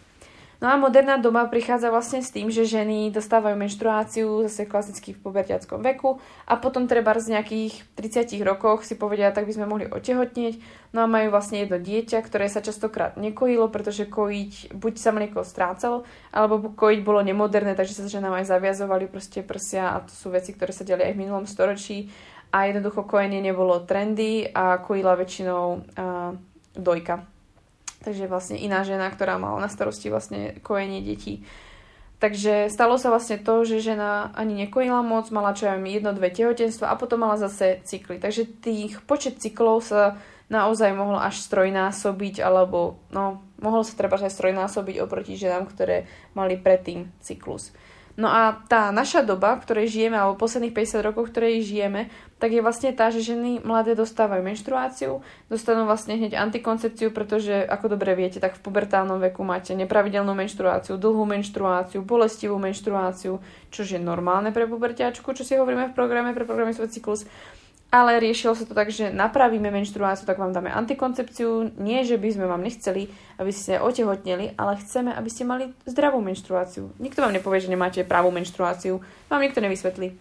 No 0.65 0.73
a 0.73 0.81
moderná 0.81 1.21
doba 1.21 1.45
prichádza 1.45 1.93
vlastne 1.93 2.25
s 2.25 2.33
tým, 2.33 2.49
že 2.49 2.65
ženy 2.65 3.13
dostávajú 3.13 3.53
menštruáciu 3.53 4.49
zase 4.49 4.65
klasicky 4.65 5.13
v 5.13 5.21
pubertiackom 5.21 5.85
veku 5.85 6.17
a 6.49 6.57
potom 6.57 6.89
treba 6.89 7.13
z 7.21 7.37
nejakých 7.37 7.85
30 7.93 8.33
rokoch 8.41 8.81
si 8.81 8.97
povedia, 8.97 9.29
tak 9.29 9.45
by 9.45 9.53
sme 9.53 9.69
mohli 9.69 9.85
otehotnieť. 9.85 10.57
No 10.89 11.05
a 11.05 11.11
majú 11.11 11.29
vlastne 11.29 11.61
jedno 11.61 11.77
dieťa, 11.77 12.17
ktoré 12.17 12.49
sa 12.49 12.65
častokrát 12.65 13.13
nekojilo, 13.13 13.69
pretože 13.69 14.09
kojiť 14.09 14.73
buď 14.73 14.93
sa 14.97 15.13
mlieko 15.13 15.45
strácalo, 15.45 16.01
alebo 16.33 16.73
kojiť 16.73 16.99
bolo 17.05 17.21
nemoderné, 17.21 17.77
takže 17.77 18.01
sa 18.01 18.09
ženám 18.09 18.41
aj 18.41 18.49
zaviazovali 18.49 19.05
proste 19.05 19.45
prsia 19.45 19.93
a 19.93 20.01
to 20.01 20.17
sú 20.17 20.33
veci, 20.33 20.49
ktoré 20.49 20.73
sa 20.73 20.81
diali 20.81 21.05
aj 21.05 21.13
v 21.13 21.21
minulom 21.29 21.45
storočí 21.45 22.09
a 22.49 22.65
jednoducho 22.65 23.05
kojenie 23.05 23.37
nebolo 23.37 23.85
trendy 23.85 24.49
a 24.49 24.81
kojila 24.81 25.13
väčšinou 25.13 25.63
uh, 25.77 26.33
dojka. 26.73 27.34
Takže 28.05 28.29
vlastne 28.29 28.61
iná 28.61 28.85
žena, 28.85 29.09
ktorá 29.09 29.41
mala 29.41 29.65
na 29.65 29.69
starosti 29.69 30.13
vlastne 30.13 30.61
kojenie 30.61 31.01
detí. 31.01 31.41
Takže 32.21 32.71
stalo 32.71 32.95
sa 32.95 33.11
vlastne 33.11 33.41
to, 33.41 33.67
že 33.67 33.91
žena 33.91 34.31
ani 34.37 34.65
nekojila 34.65 35.03
moc, 35.03 35.27
mala 35.33 35.51
čo 35.51 35.67
aj 35.67 35.83
jedno, 35.83 36.15
dve 36.15 36.31
tehotenstva 36.31 36.93
a 36.93 36.95
potom 36.95 37.25
mala 37.25 37.35
zase 37.35 37.83
cykly. 37.83 38.21
Takže 38.21 38.47
tých 38.61 39.03
počet 39.03 39.41
cyklov 39.41 39.83
sa 39.83 40.15
naozaj 40.47 40.93
mohol 40.93 41.17
až 41.19 41.41
strojnásobiť, 41.41 42.39
alebo 42.39 43.01
no, 43.09 43.41
mohol 43.59 43.81
sa 43.81 43.97
treba 43.97 44.15
aj 44.21 44.31
strojnásobiť 44.31 45.01
oproti 45.01 45.35
ženám, 45.35 45.65
ktoré 45.67 46.05
mali 46.37 46.55
predtým 46.55 47.09
cyklus. 47.19 47.73
No 48.15 48.31
a 48.31 48.63
tá 48.71 48.95
naša 48.95 49.27
doba, 49.27 49.59
v 49.59 49.67
ktorej 49.67 49.87
žijeme, 49.91 50.15
alebo 50.15 50.39
posledných 50.39 50.71
50 50.71 51.03
rokov, 51.03 51.27
v 51.27 51.31
ktorej 51.35 51.67
žijeme, 51.67 52.07
tak 52.39 52.55
je 52.55 52.63
vlastne 52.63 52.95
tá, 52.95 53.11
že 53.11 53.19
ženy 53.19 53.59
mladé 53.59 53.91
dostávajú 53.91 54.39
menštruáciu, 54.39 55.19
dostanú 55.51 55.83
vlastne 55.83 56.15
hneď 56.15 56.39
antikoncepciu, 56.39 57.11
pretože, 57.11 57.51
ako 57.67 57.99
dobre 57.99 58.15
viete, 58.15 58.39
tak 58.39 58.55
v 58.55 58.63
pubertálnom 58.63 59.19
veku 59.19 59.43
máte 59.43 59.75
nepravidelnú 59.75 60.31
menštruáciu, 60.31 60.95
dlhú 60.95 61.27
menštruáciu, 61.27 62.07
bolestivú 62.07 62.55
menštruáciu, 62.55 63.43
čo 63.67 63.81
je 63.83 63.99
normálne 63.99 64.55
pre 64.55 64.63
puberťačku, 64.63 65.35
čo 65.35 65.43
si 65.43 65.59
hovoríme 65.59 65.91
v 65.91 65.95
programe 65.95 66.31
pre 66.31 66.47
programy 66.47 66.71
svoj 66.71 66.95
cyklus 66.95 67.27
ale 67.95 68.19
riešilo 68.19 68.59
sa 68.59 68.67
to 68.67 68.75
tak, 68.75 68.91
že 68.91 69.07
napravíme 69.07 69.71
menštruáciu, 69.71 70.27
tak 70.27 70.35
vám 70.35 70.51
dáme 70.51 70.67
antikoncepciu. 70.67 71.71
Nie, 71.79 72.03
že 72.03 72.19
by 72.19 72.27
sme 72.35 72.45
vám 72.51 72.59
nechceli, 72.59 73.07
aby 73.39 73.55
ste 73.55 73.79
otehotneli, 73.79 74.59
ale 74.59 74.75
chceme, 74.83 75.15
aby 75.15 75.29
ste 75.31 75.47
mali 75.47 75.71
zdravú 75.87 76.19
menštruáciu. 76.19 76.91
Nikto 76.99 77.23
vám 77.23 77.31
nepovie, 77.31 77.63
že 77.63 77.71
nemáte 77.71 78.03
pravú 78.03 78.35
menštruáciu. 78.35 78.99
Vám 79.31 79.39
nikto 79.39 79.63
nevysvetlí. 79.63 80.11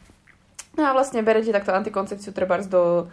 No 0.79 0.87
a 0.87 0.95
vlastne 0.95 1.27
berete 1.27 1.51
takto 1.51 1.75
antikoncepciu 1.75 2.31
treba 2.31 2.63
do 2.63 3.11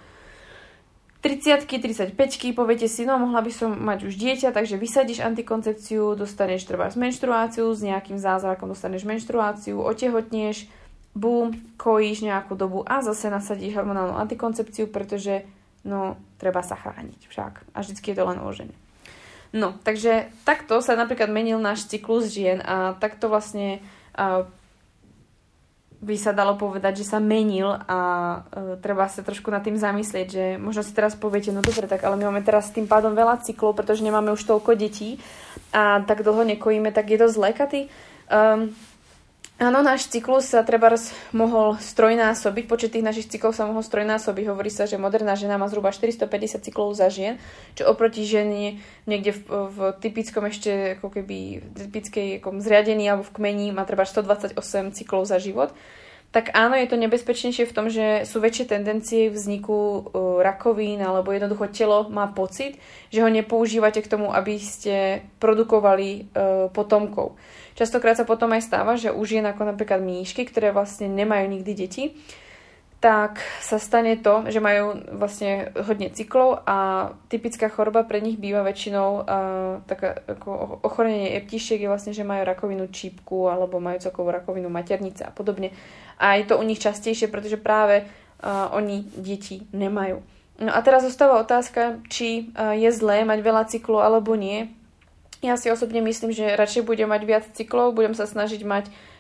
30 1.22 1.70
35 1.70 2.18
poviete 2.58 2.90
si, 2.90 3.06
no 3.06 3.18
mohla 3.22 3.46
by 3.46 3.54
som 3.54 3.78
mať 3.78 4.10
už 4.10 4.18
dieťa, 4.18 4.50
takže 4.58 4.82
vysadíš 4.82 5.22
antikoncepciu, 5.22 6.18
dostaneš 6.18 6.66
treba 6.66 6.90
menštruáciu, 6.90 7.70
s 7.70 7.86
nejakým 7.86 8.18
zázrakom 8.18 8.74
dostaneš 8.74 9.06
menštruáciu, 9.06 9.78
otehotnieš, 9.86 10.66
bum, 11.12 11.52
kojíš 11.76 12.24
nejakú 12.24 12.56
dobu 12.56 12.88
a 12.88 13.04
zase 13.04 13.28
nasadíš 13.28 13.76
hormonálnu 13.76 14.16
antikoncepciu, 14.16 14.88
pretože 14.88 15.44
no, 15.84 16.16
treba 16.40 16.64
sa 16.64 16.80
chrániť 16.80 17.28
však. 17.28 17.54
A 17.76 17.84
vždycky 17.84 18.12
je 18.12 18.18
to 18.18 18.28
len 18.28 18.40
o 18.40 18.50
žene. 18.56 18.76
No, 19.52 19.76
takže 19.84 20.32
takto 20.48 20.80
sa 20.80 20.96
napríklad 20.96 21.28
menil 21.28 21.60
náš 21.60 21.84
cyklus 21.92 22.32
žien 22.32 22.64
a 22.64 22.96
takto 22.96 23.28
vlastne 23.28 23.84
uh, 24.16 24.48
by 26.00 26.16
sa 26.16 26.32
dalo 26.32 26.56
povedať, 26.56 27.04
že 27.04 27.12
sa 27.12 27.20
menil 27.20 27.68
a 27.68 28.00
uh, 28.42 28.80
treba 28.80 29.12
sa 29.12 29.20
trošku 29.20 29.52
nad 29.52 29.60
tým 29.60 29.76
zamyslieť, 29.76 30.28
že 30.32 30.46
možno 30.56 30.88
si 30.88 30.96
teraz 30.96 31.20
poviete, 31.20 31.52
no 31.52 31.60
dobre, 31.60 31.92
tak 31.92 32.08
ale 32.08 32.16
my 32.16 32.32
máme 32.32 32.48
teraz 32.48 32.72
tým 32.72 32.88
pádom 32.88 33.12
veľa 33.12 33.44
cyklov, 33.44 33.76
pretože 33.76 34.08
nemáme 34.08 34.32
už 34.32 34.48
toľko 34.48 34.80
detí 34.80 35.20
a 35.76 36.00
tak 36.08 36.24
dlho 36.24 36.48
nekojíme, 36.56 36.96
tak 36.96 37.12
je 37.12 37.20
to 37.20 37.28
Katy. 37.36 37.92
Um, 38.32 38.72
Áno, 39.62 39.86
náš 39.86 40.10
cyklus 40.10 40.50
sa 40.50 40.66
treba 40.66 40.90
mohol 41.38 41.78
strojnásobiť, 41.78 42.66
počet 42.66 42.98
tých 42.98 43.06
našich 43.06 43.30
cyklov 43.30 43.54
sa 43.54 43.70
mohol 43.70 43.86
strojnásobiť. 43.86 44.50
Hovorí 44.50 44.74
sa, 44.74 44.90
že 44.90 44.98
moderná 44.98 45.38
žena 45.38 45.62
má 45.62 45.70
zhruba 45.70 45.94
450 45.94 46.66
cyklov 46.66 46.98
za 46.98 47.14
žien, 47.14 47.38
čo 47.78 47.86
oproti 47.86 48.26
žene 48.26 48.82
niekde 49.06 49.38
v, 49.38 49.70
v 49.70 49.78
typickom 50.02 50.50
ešte 50.50 50.98
ako 50.98 51.14
keby 51.14 51.62
typickej 51.78 52.42
ako 52.42 52.58
zriadení 52.58 53.06
alebo 53.06 53.22
v 53.22 53.38
kmení 53.38 53.70
má 53.70 53.86
treba 53.86 54.02
128 54.02 54.58
cyklov 54.98 55.30
za 55.30 55.38
život. 55.38 55.70
Tak 56.32 56.56
áno, 56.56 56.80
je 56.80 56.88
to 56.88 56.96
nebezpečnejšie 56.96 57.68
v 57.68 57.76
tom, 57.76 57.92
že 57.92 58.24
sú 58.24 58.40
väčšie 58.40 58.72
tendencie 58.72 59.28
vzniku 59.28 59.76
uh, 59.76 60.00
rakovín 60.40 61.04
alebo 61.04 61.36
jednoducho 61.36 61.68
telo 61.76 62.08
má 62.08 62.32
pocit, 62.32 62.80
že 63.12 63.20
ho 63.20 63.28
nepoužívate 63.28 64.00
k 64.00 64.08
tomu, 64.08 64.32
aby 64.32 64.56
ste 64.56 65.28
produkovali 65.44 66.32
uh, 66.32 66.72
potomkov. 66.72 67.36
Častokrát 67.76 68.16
sa 68.16 68.24
potom 68.24 68.48
aj 68.56 68.64
stáva, 68.64 68.96
že 68.96 69.12
u 69.12 69.20
žien 69.28 69.44
ako 69.44 69.76
napríklad 69.76 70.00
míšky, 70.00 70.48
ktoré 70.48 70.72
vlastne 70.72 71.12
nemajú 71.12 71.52
nikdy 71.52 71.72
deti, 71.76 72.04
tak 73.02 73.42
sa 73.66 73.82
stane 73.82 74.14
to, 74.22 74.46
že 74.46 74.62
majú 74.62 74.94
vlastne 75.18 75.74
hodne 75.74 76.14
cyklov 76.14 76.62
a 76.70 77.10
typická 77.34 77.66
choroba 77.66 78.06
pre 78.06 78.22
nich 78.22 78.38
býva 78.38 78.62
väčšinou 78.62 79.10
uh, 79.10 79.24
taká 79.90 80.22
ako 80.30 80.86
ochorenie 80.86 81.34
eptišiek 81.34 81.82
je 81.82 81.90
vlastne, 81.90 82.14
že 82.14 82.22
majú 82.22 82.46
rakovinu 82.46 82.86
čípku 82.94 83.50
alebo 83.50 83.82
majú 83.82 83.98
celkovú 83.98 84.30
rakovinu 84.30 84.70
maternice 84.70 85.26
a 85.26 85.34
podobne. 85.34 85.74
A 86.22 86.38
je 86.38 86.46
to 86.46 86.62
u 86.62 86.64
nich 86.64 86.78
častejšie, 86.78 87.26
pretože 87.34 87.58
práve 87.58 88.06
uh, 88.06 88.70
oni 88.78 89.02
deti 89.18 89.66
nemajú. 89.74 90.22
No 90.62 90.70
a 90.70 90.78
teraz 90.86 91.02
zostáva 91.02 91.42
otázka, 91.42 92.06
či 92.06 92.54
uh, 92.54 92.78
je 92.78 92.94
zlé 92.94 93.26
mať 93.26 93.40
veľa 93.42 93.66
cyklov 93.66 94.06
alebo 94.06 94.38
nie. 94.38 94.70
Ja 95.42 95.58
si 95.58 95.74
osobne 95.74 96.06
myslím, 96.06 96.38
že 96.38 96.54
radšej 96.54 96.86
budem 96.86 97.10
mať 97.10 97.22
viac 97.26 97.46
cyklov, 97.58 97.98
budem 97.98 98.14
sa 98.14 98.30
snažiť 98.30 98.62
mať 98.62 98.94
uh, 98.94 99.11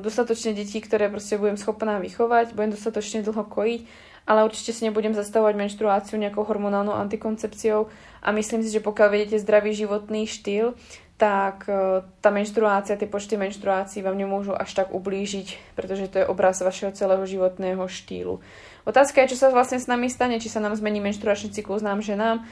dostatočne 0.00 0.52
detí, 0.52 0.84
ktoré 0.84 1.08
proste 1.08 1.40
budem 1.40 1.56
schopná 1.56 1.96
vychovať, 1.96 2.52
budem 2.52 2.76
dostatočne 2.76 3.24
dlho 3.24 3.44
kojiť, 3.48 3.80
ale 4.26 4.44
určite 4.44 4.74
si 4.74 4.84
nebudem 4.84 5.14
zastavovať 5.14 5.54
menštruáciu 5.54 6.18
nejakou 6.18 6.44
hormonálnou 6.44 6.92
antikoncepciou 6.92 7.88
a 8.20 8.28
myslím 8.34 8.60
si, 8.66 8.74
že 8.74 8.84
pokiaľ 8.84 9.08
vedete 9.08 9.38
zdravý 9.38 9.72
životný 9.72 10.26
štýl, 10.26 10.74
tak 11.16 11.64
uh, 11.64 12.04
tá 12.20 12.28
menštruácia, 12.28 13.00
tie 13.00 13.08
počty 13.08 13.40
menštruácií 13.40 14.04
vám 14.04 14.20
nemôžu 14.20 14.52
až 14.52 14.76
tak 14.76 14.92
ublížiť, 14.92 15.72
pretože 15.72 16.12
to 16.12 16.20
je 16.20 16.28
obraz 16.28 16.60
vašeho 16.60 16.92
celého 16.92 17.24
životného 17.24 17.80
štýlu. 17.88 18.44
Otázka 18.84 19.24
je, 19.24 19.32
čo 19.32 19.40
sa 19.40 19.48
vlastne 19.48 19.80
s 19.80 19.88
nami 19.88 20.12
stane, 20.12 20.36
či 20.36 20.52
sa 20.52 20.60
nám 20.60 20.76
zmení 20.76 21.00
menštruačný 21.00 21.56
cyklus 21.56 21.80
nám 21.80 22.04
ženám, 22.04 22.44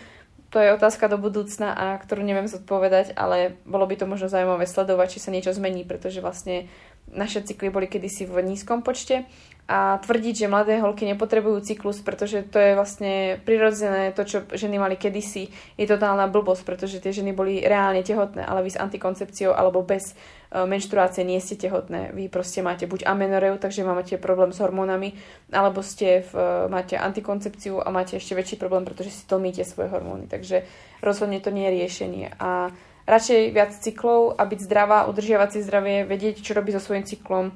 to 0.54 0.62
je 0.62 0.70
otázka 0.70 1.10
do 1.10 1.18
budúcna, 1.18 1.74
a 1.74 1.98
ktorú 1.98 2.22
neviem 2.22 2.46
zodpovedať, 2.46 3.18
ale 3.18 3.58
bolo 3.66 3.90
by 3.90 3.98
to 3.98 4.06
možno 4.06 4.30
zaujímavé 4.30 4.70
sledovať, 4.70 5.18
či 5.18 5.22
sa 5.26 5.34
niečo 5.34 5.50
zmení, 5.50 5.82
pretože 5.82 6.22
vlastne 6.22 6.70
naše 7.12 7.44
cykly 7.44 7.70
boli 7.70 7.86
kedysi 7.86 8.24
v 8.24 8.42
nízkom 8.42 8.80
počte 8.80 9.28
a 9.64 9.96
tvrdiť, 9.96 10.44
že 10.44 10.52
mladé 10.52 10.76
holky 10.76 11.08
nepotrebujú 11.08 11.64
cyklus, 11.64 12.04
pretože 12.04 12.44
to 12.44 12.60
je 12.60 12.76
vlastne 12.76 13.40
prirodzené, 13.48 14.12
to, 14.12 14.28
čo 14.28 14.44
ženy 14.52 14.76
mali 14.76 15.00
kedysi, 15.00 15.48
je 15.80 15.86
totálna 15.88 16.28
blbosť, 16.28 16.68
pretože 16.68 17.00
tie 17.00 17.16
ženy 17.16 17.32
boli 17.32 17.64
reálne 17.64 18.04
tehotné, 18.04 18.44
ale 18.44 18.60
vy 18.60 18.76
s 18.76 18.80
antikoncepciou 18.80 19.56
alebo 19.56 19.80
bez 19.80 20.12
uh, 20.12 20.68
menštruácie 20.68 21.24
nie 21.24 21.40
ste 21.40 21.56
tehotné. 21.56 22.12
Vy 22.12 22.28
proste 22.28 22.60
máte 22.60 22.84
buď 22.84 23.08
amenoreu, 23.08 23.56
takže 23.56 23.88
máte 23.88 24.20
problém 24.20 24.52
s 24.52 24.60
hormónami, 24.60 25.16
alebo 25.48 25.80
ste 25.80 26.28
v, 26.28 26.32
uh, 26.36 26.68
máte 26.68 27.00
antikoncepciu 27.00 27.80
a 27.80 27.88
máte 27.88 28.20
ešte 28.20 28.36
väčší 28.36 28.60
problém, 28.60 28.84
pretože 28.84 29.16
si 29.16 29.24
tlmíte 29.24 29.64
svoje 29.64 29.88
hormóny. 29.88 30.28
Takže 30.28 30.68
rozhodne 31.00 31.40
to 31.40 31.48
nie 31.48 31.72
je 31.72 31.76
riešenie. 31.80 32.26
A 32.36 32.68
radšej 33.04 33.52
viac 33.52 33.72
cyklov 33.76 34.36
a 34.36 34.42
byť 34.44 34.60
zdravá, 34.64 35.06
udržiavať 35.08 35.48
si 35.54 35.60
zdravie, 35.64 36.08
vedieť, 36.08 36.40
čo 36.40 36.56
robí 36.56 36.72
so 36.72 36.80
svojím 36.80 37.04
cyklom, 37.04 37.52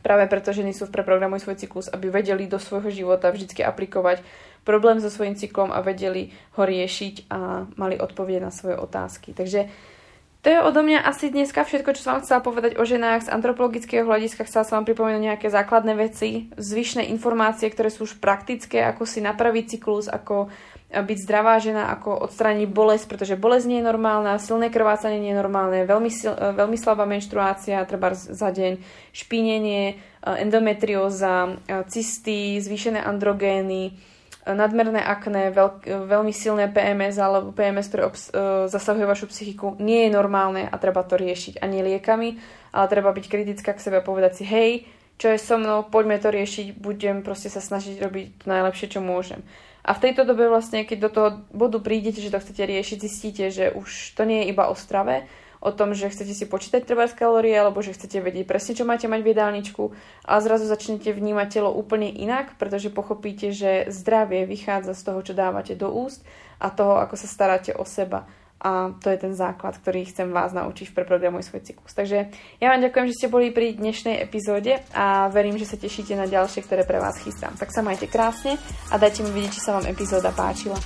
Práve 0.00 0.24
preto 0.26 0.50
ženy 0.56 0.72
sú 0.72 0.88
v 0.88 0.94
preprogramuj 0.98 1.44
svoj 1.44 1.60
cyklus, 1.60 1.86
aby 1.92 2.08
vedeli 2.08 2.48
do 2.48 2.56
svojho 2.56 2.88
života 2.88 3.28
vždy 3.28 3.60
aplikovať 3.60 4.24
problém 4.64 4.98
so 4.98 5.12
svojím 5.12 5.36
cyklom 5.36 5.68
a 5.68 5.84
vedeli 5.84 6.32
ho 6.56 6.62
riešiť 6.64 7.28
a 7.28 7.68
mali 7.76 8.00
odpovede 8.00 8.40
na 8.40 8.50
svoje 8.50 8.80
otázky. 8.80 9.36
Takže 9.36 9.68
to 10.42 10.50
je 10.50 10.58
odo 10.58 10.82
mňa 10.82 11.06
asi 11.06 11.30
dneska 11.30 11.62
všetko, 11.62 11.94
čo 11.94 12.02
som 12.02 12.18
vám 12.18 12.26
chcela 12.26 12.42
povedať 12.42 12.74
o 12.74 12.82
ženách 12.82 13.30
z 13.30 13.32
antropologického 13.32 14.02
hľadiska. 14.02 14.42
Chcela 14.42 14.66
som 14.66 14.82
vám 14.82 14.90
pripomenúť 14.90 15.22
nejaké 15.22 15.46
základné 15.46 15.94
veci, 15.94 16.50
zvyšné 16.58 17.06
informácie, 17.14 17.70
ktoré 17.70 17.94
sú 17.94 18.10
už 18.10 18.18
praktické, 18.18 18.82
ako 18.82 19.06
si 19.06 19.22
napraviť 19.22 19.78
cyklus, 19.78 20.10
ako 20.10 20.50
byť 20.92 21.18
zdravá 21.24 21.56
žena, 21.62 21.88
ako 21.94 22.28
odstrániť 22.28 22.68
bolesť, 22.68 23.06
pretože 23.08 23.40
bolesť 23.40 23.66
nie 23.70 23.78
je 23.80 23.88
normálna, 23.88 24.36
silné 24.42 24.68
krvácanie 24.68 25.22
nie 25.22 25.32
je 25.32 25.40
normálne, 25.40 25.88
veľmi, 25.88 26.10
sil, 26.12 26.36
e, 26.36 26.52
veľmi 26.52 26.76
slabá 26.76 27.08
menštruácia, 27.08 27.80
treba 27.88 28.12
za 28.12 28.52
deň, 28.52 28.76
špinenie, 29.14 29.84
e, 29.88 29.94
endometrióza, 30.44 31.56
cysty, 31.88 32.60
zvýšené 32.60 33.00
androgény, 33.00 33.96
nadmerné 34.42 34.98
akné, 34.98 35.54
veľk, 35.54 35.86
veľmi 35.86 36.34
silné 36.34 36.66
PMS 36.66 37.14
alebo 37.18 37.54
PMS, 37.54 37.86
ktoré 37.90 38.02
obs, 38.10 38.22
zasahuje 38.66 39.06
vašu 39.06 39.30
psychiku, 39.30 39.78
nie 39.78 40.06
je 40.06 40.14
normálne 40.14 40.66
a 40.66 40.74
treba 40.82 41.06
to 41.06 41.14
riešiť 41.14 41.62
ani 41.62 41.78
liekami, 41.86 42.42
ale 42.74 42.90
treba 42.90 43.14
byť 43.14 43.24
kritická 43.30 43.70
k 43.76 43.84
sebe 43.84 44.02
a 44.02 44.06
povedať 44.06 44.42
si, 44.42 44.44
hej, 44.46 44.70
čo 45.14 45.30
je 45.30 45.38
so 45.38 45.54
mnou, 45.54 45.86
poďme 45.86 46.18
to 46.18 46.34
riešiť, 46.34 46.74
budem 46.74 47.22
proste 47.22 47.46
sa 47.46 47.62
snažiť 47.62 48.02
robiť 48.02 48.26
to 48.42 48.46
najlepšie, 48.50 48.86
čo 48.90 49.00
môžem. 49.04 49.46
A 49.86 49.94
v 49.94 50.10
tejto 50.10 50.22
dobe 50.26 50.46
vlastne, 50.46 50.86
keď 50.86 50.98
do 50.98 51.10
toho 51.10 51.28
bodu 51.50 51.78
prídete, 51.82 52.22
že 52.22 52.30
to 52.30 52.42
chcete 52.42 52.62
riešiť, 52.66 52.98
zistíte, 53.02 53.44
že 53.50 53.70
už 53.74 54.18
to 54.18 54.22
nie 54.26 54.42
je 54.42 54.50
iba 54.54 54.66
o 54.70 54.74
strave, 54.74 55.26
o 55.62 55.70
tom, 55.70 55.94
že 55.94 56.10
chcete 56.10 56.34
si 56.34 56.44
počítať 56.44 56.82
treba 56.82 57.06
kalórie, 57.06 57.54
alebo 57.54 57.80
že 57.80 57.94
chcete 57.94 58.18
vedieť 58.18 58.44
presne, 58.50 58.74
čo 58.74 58.82
máte 58.82 59.06
mať 59.06 59.20
v 59.22 59.30
jedálničku 59.30 59.84
a 60.26 60.42
zrazu 60.42 60.66
začnete 60.66 61.14
vnímať 61.14 61.48
telo 61.62 61.70
úplne 61.70 62.10
inak, 62.10 62.58
pretože 62.58 62.90
pochopíte, 62.90 63.54
že 63.54 63.86
zdravie 63.94 64.42
vychádza 64.44 64.98
z 64.98 65.02
toho, 65.06 65.20
čo 65.22 65.38
dávate 65.38 65.78
do 65.78 65.94
úst 65.94 66.26
a 66.58 66.74
toho, 66.74 66.98
ako 66.98 67.14
sa 67.14 67.30
staráte 67.30 67.70
o 67.72 67.86
seba 67.86 68.26
a 68.62 68.94
to 69.02 69.10
je 69.10 69.18
ten 69.18 69.34
základ, 69.34 69.74
ktorý 69.74 70.06
chcem 70.06 70.30
vás 70.30 70.54
naučiť 70.54 70.94
v 70.94 70.96
preprogramuj 71.02 71.50
svoj 71.50 71.66
cyklus. 71.66 71.90
Takže 71.98 72.30
ja 72.62 72.66
vám 72.70 72.78
ďakujem, 72.78 73.10
že 73.10 73.18
ste 73.18 73.26
boli 73.26 73.50
pri 73.50 73.74
dnešnej 73.74 74.22
epizóde 74.22 74.78
a 74.94 75.26
verím, 75.34 75.58
že 75.58 75.66
sa 75.66 75.74
tešíte 75.74 76.14
na 76.14 76.30
ďalšie, 76.30 76.62
ktoré 76.62 76.86
pre 76.86 77.02
vás 77.02 77.18
chystám. 77.18 77.58
Tak 77.58 77.74
sa 77.74 77.82
majte 77.82 78.06
krásne 78.06 78.54
a 78.94 79.02
dajte 79.02 79.26
mi 79.26 79.34
vidieť, 79.34 79.50
či 79.50 79.60
sa 79.66 79.74
vám 79.74 79.90
epizóda 79.90 80.30
páčila. 80.30 80.78